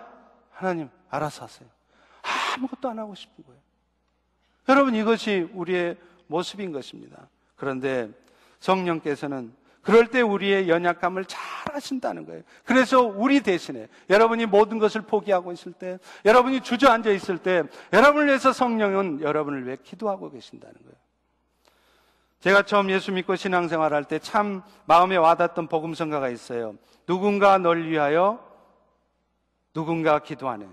[0.51, 1.69] 하나님, 알아서 하세요.
[2.55, 3.59] 아무것도 안 하고 싶은 거예요.
[4.67, 7.27] 여러분, 이것이 우리의 모습인 것입니다.
[7.55, 8.09] 그런데
[8.59, 11.41] 성령께서는 그럴 때 우리의 연약감을 잘
[11.73, 12.43] 아신다는 거예요.
[12.65, 17.63] 그래서 우리 대신에 여러분이 모든 것을 포기하고 있을 때, 여러분이 주저앉아 있을 때,
[17.93, 20.95] 여러분을 위해서 성령은 여러분을 위해 기도하고 계신다는 거예요.
[22.39, 26.75] 제가 처음 예수 믿고 신앙생활 할 때 참 마음에 와닿던 복음성가가 있어요.
[27.05, 28.39] 누군가 널 위하여
[29.73, 30.67] 누군가 기도하네.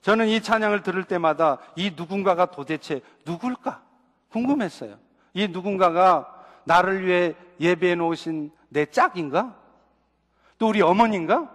[0.00, 3.82] 저는 이 찬양을 들을 때마다 이 누군가가 도대체 누굴까?
[4.30, 4.96] 궁금했어요.
[5.34, 9.54] 이 누군가가 나를 위해 예배해 놓으신 내 짝인가?
[10.58, 11.50] 또 우리 어머니인가?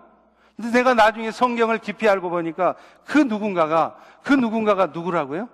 [0.56, 5.50] 근데 내가 나중에 성경을 깊이 알고 보니까 그 누군가가, 그 누군가가 누구라고요?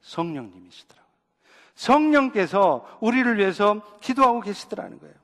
[0.00, 1.01] 성령님이시더라고요.
[1.74, 5.14] 성령께서 우리를 위해서 기도하고 계시더라는 거예요.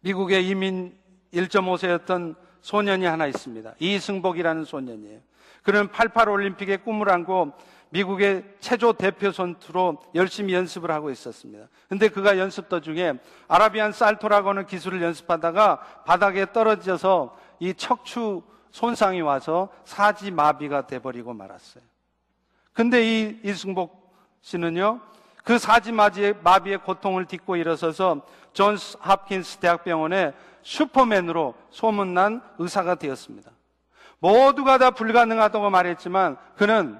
[0.00, 0.96] 미국의 이민
[1.32, 3.74] 1.5세였던 소년이 하나 있습니다.
[3.78, 5.20] 이승복이라는 소년이에요.
[5.62, 7.52] 그는 88 올림픽의 꿈을 안고
[7.90, 11.68] 미국의 체조 대표 선수로 열심히 연습을 하고 있었습니다.
[11.88, 13.14] 근데 그가 연습 도중에
[13.48, 21.82] 아라비안 살토라고 하는 기술을 연습하다가 바닥에 떨어져서 이 척추 손상이 와서 사지 마비가 돼버리고 말았어요.
[22.74, 23.97] 근데 이 이승복
[24.48, 25.00] 씨는요,
[25.44, 28.22] 그 사지 마비의 고통을 딛고 일어서서
[28.52, 30.32] 존스 합킨스 대학병원에
[30.62, 33.50] 슈퍼맨으로 소문난 의사가 되었습니다.
[34.18, 36.98] 모두가 다 불가능하다고 말했지만 그는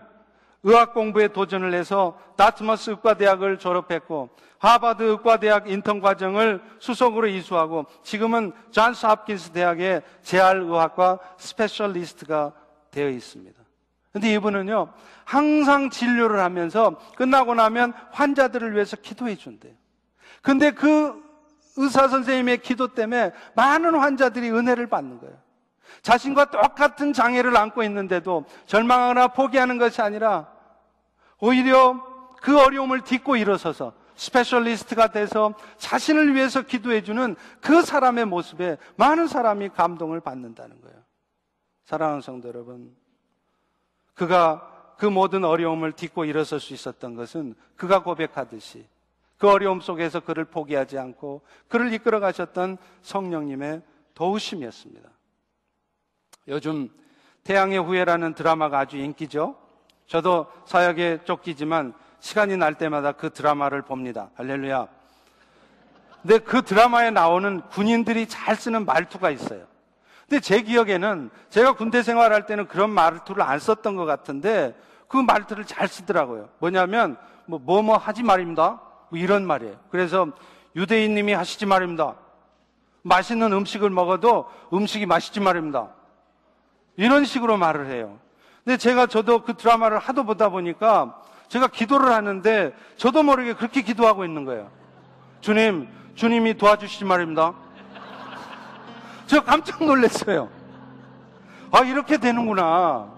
[0.62, 9.07] 의학 공부에 도전을 해서 다트머스 의과대학을 졸업했고 하버드 의과대학 인턴 과정을 수석으로 이수하고 지금은 존스
[9.07, 12.53] 합킨스 대학의 재활의학과 specialist가
[12.90, 13.68] 되어 있습니다.
[14.13, 14.93] 근데 이분은요,
[15.25, 19.75] 항상 진료를 하면서 끝나고 나면 환자들을 위해서 기도해 준대요.
[20.43, 21.23] 근데 그
[21.77, 25.37] 의사 선생님의 기도 때문에 많은 환자들이 은혜를 받는 거예요.
[26.03, 30.49] 자신과 똑같은 장애를 안고 있는데도 절망하거나 포기하는 것이 아니라
[31.41, 32.05] 오히려
[32.41, 40.21] 그 어려움을 딛고 일어서서 specialist가 돼서 자신을 위해서 기도해주는 그 사람의 모습에 많은 사람이 감동을
[40.21, 40.99] 받는다는 거예요.
[41.85, 42.95] 사랑하는 성도 여러분,
[44.19, 48.85] 그가 그 모든 어려움을 딛고 일어설 수 있었던 것은 그가 고백하듯이
[49.39, 53.83] 그 어려움 속에서 그를 포기하지 않고 그를 이끌어 가셨던 성령님의
[54.14, 55.09] 도우심이었습니다.
[56.49, 56.91] 요즘
[57.45, 59.57] 태양의 후예라는 드라마가 아주 인기죠.
[60.09, 64.31] 저도 사역에 쫓기지만 시간이 날 때마다 그 드라마를 봅니다.
[64.35, 64.89] 할렐루야.
[66.23, 69.66] 근데 그 드라마에 나오는 군인들이 잘 쓰는 말투가 있어요.
[70.29, 74.76] 근데 제 기억에는 제가 군대 생활할 때는 그런 말투를 안 썼던 것 같은데
[75.09, 76.51] 그 말투를 잘 쓰더라고요.
[76.59, 77.16] 뭐냐면
[77.47, 78.81] 뭐 뭐뭐 뭐 하지 말입니다.
[79.09, 79.76] 뭐 이런 말이에요.
[79.91, 80.29] 그래서
[80.76, 82.14] 유대인님이 하시지 말입니다.
[83.03, 85.89] 맛있는 음식을 먹어도 음식이 맛있지 말입니다.
[86.97, 88.18] 이런 식으로 말을 해요.
[88.64, 94.26] 근데 제가 저도 그 드라마를 하도 보다 보니까 제가 기도를 하는데 저도 모르게 그렇게 기도하고
[94.26, 94.70] 있는 거예요.
[95.41, 97.55] 주님, 주님이 도와주시지 말입니다.
[99.29, 100.49] 제가 깜짝 놀랐어요.
[101.70, 103.12] 아, 이렇게 되는구나.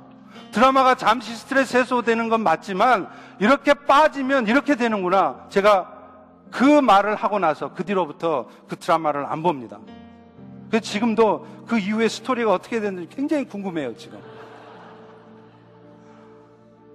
[0.51, 3.09] 드라마가 잠시 스트레스 해소되는 건 맞지만
[3.39, 5.47] 이렇게 빠지면 이렇게 되는구나.
[5.49, 5.99] 제가
[6.51, 9.79] 그 말을 하고 나서 그 뒤로부터 그 드라마를 안 봅니다.
[10.69, 14.21] 그 지금도 그 이후의 스토리가 어떻게 됐는지 굉장히 궁금해요, 지금.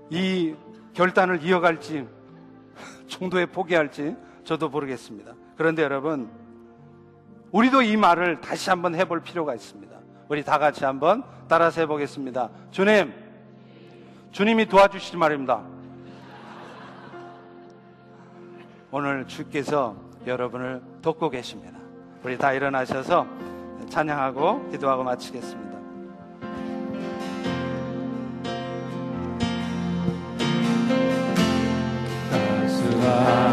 [0.09, 0.53] 이
[0.93, 2.05] 결단을 이어갈지,
[3.07, 5.33] 정도에 포기할지 저도 모르겠습니다.
[5.55, 6.29] 그런데 여러분,
[7.51, 9.95] 우리도 이 말을 다시 한번 해볼 필요가 있습니다.
[10.27, 12.49] 우리 다 같이 한번 따라서 해보겠습니다.
[12.71, 13.13] 주님,
[14.31, 15.61] 주님이 도와주시지 말입니다.
[18.91, 21.77] 오늘 주께서 여러분을 돕고 계십니다.
[22.23, 23.27] 우리 다 일어나셔서
[23.89, 25.75] 찬양하고 기도하고 마치겠습니다.
[32.31, 33.44] 따스한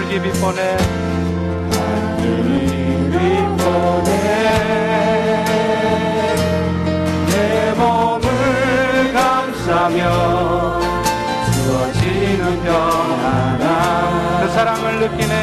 [0.00, 0.76] 한 줄기 빛보내
[1.72, 4.10] 한 줄기 빛보내
[7.26, 10.00] 내 몸을 감싸며
[11.52, 15.34] 주어지는 평안함 그 사랑을 느끼네.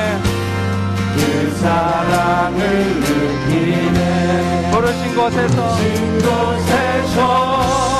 [1.13, 2.59] 그 사랑을
[2.99, 4.71] 느끼네.
[4.71, 5.55] 부르신 곳에서.
[5.67, 7.96] 부르신 곳에서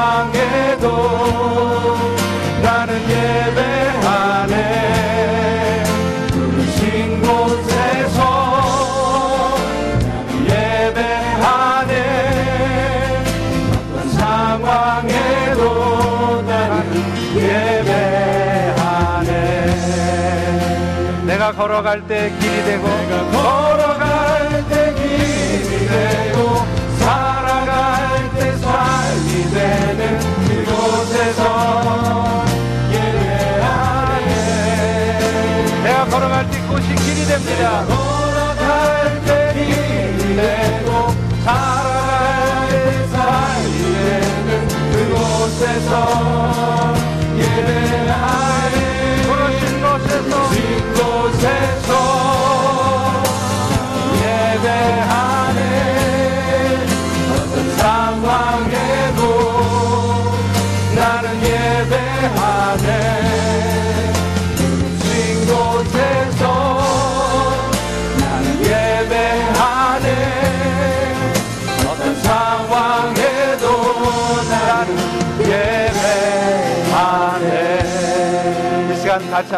[0.00, 0.86] 상황에도
[2.62, 4.54] 나는 예배하네.
[6.30, 8.18] 부르신 곳에서
[10.48, 11.92] 예배하네.
[13.92, 15.62] 어떤 상황에도
[16.48, 16.82] 나는
[17.36, 17.66] 예배하네.
[21.26, 23.79] 내가 걸어갈 때 길이 되고 내가 걸어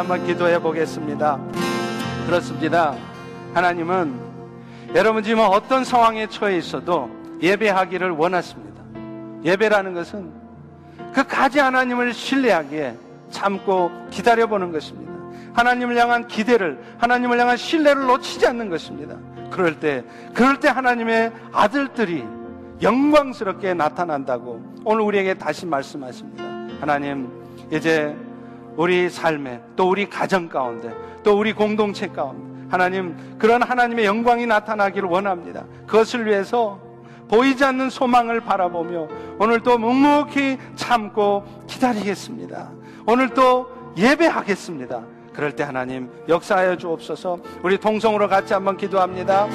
[0.02, 1.38] 한번 기도해 보겠습니다.
[2.26, 2.96] 그렇습니다.
[3.54, 4.18] 하나님은
[4.96, 7.08] 여러분 지금 어떤 상황에 처해 있어도
[7.40, 8.82] 예배하기를 원하십니다.
[9.44, 10.32] 예배라는 것은
[11.14, 12.96] 그 가지 하나님을 신뢰하기에
[13.30, 15.12] 참고 기다려보는 것입니다.
[15.52, 19.14] 하나님을 향한 기대를, 하나님을 향한 신뢰를 놓치지 않는 것입니다.
[19.52, 20.02] 그럴 때,
[20.34, 22.24] 그럴 때 하나님의 아들들이
[22.82, 26.42] 영광스럽게 나타난다고 오늘 우리에게 다시 말씀하십니다.
[26.80, 27.30] 하나님,
[27.70, 28.16] 이제
[28.76, 35.08] 우리 삶에 또 우리 가정 가운데 또 우리 공동체 가운데 하나님 그런 하나님의 영광이 나타나기를
[35.08, 35.64] 원합니다.
[35.86, 36.80] 그것을 위해서
[37.28, 39.08] 보이지 않는 소망을 바라보며
[39.38, 42.70] 오늘 또 묵묵히 참고 기다리겠습니다.
[43.06, 45.02] 오늘 또 예배하겠습니다.
[45.34, 49.48] 그럴 때 하나님 역사하여 주옵소서 우리 동성으로 같이 한번 기도합니다.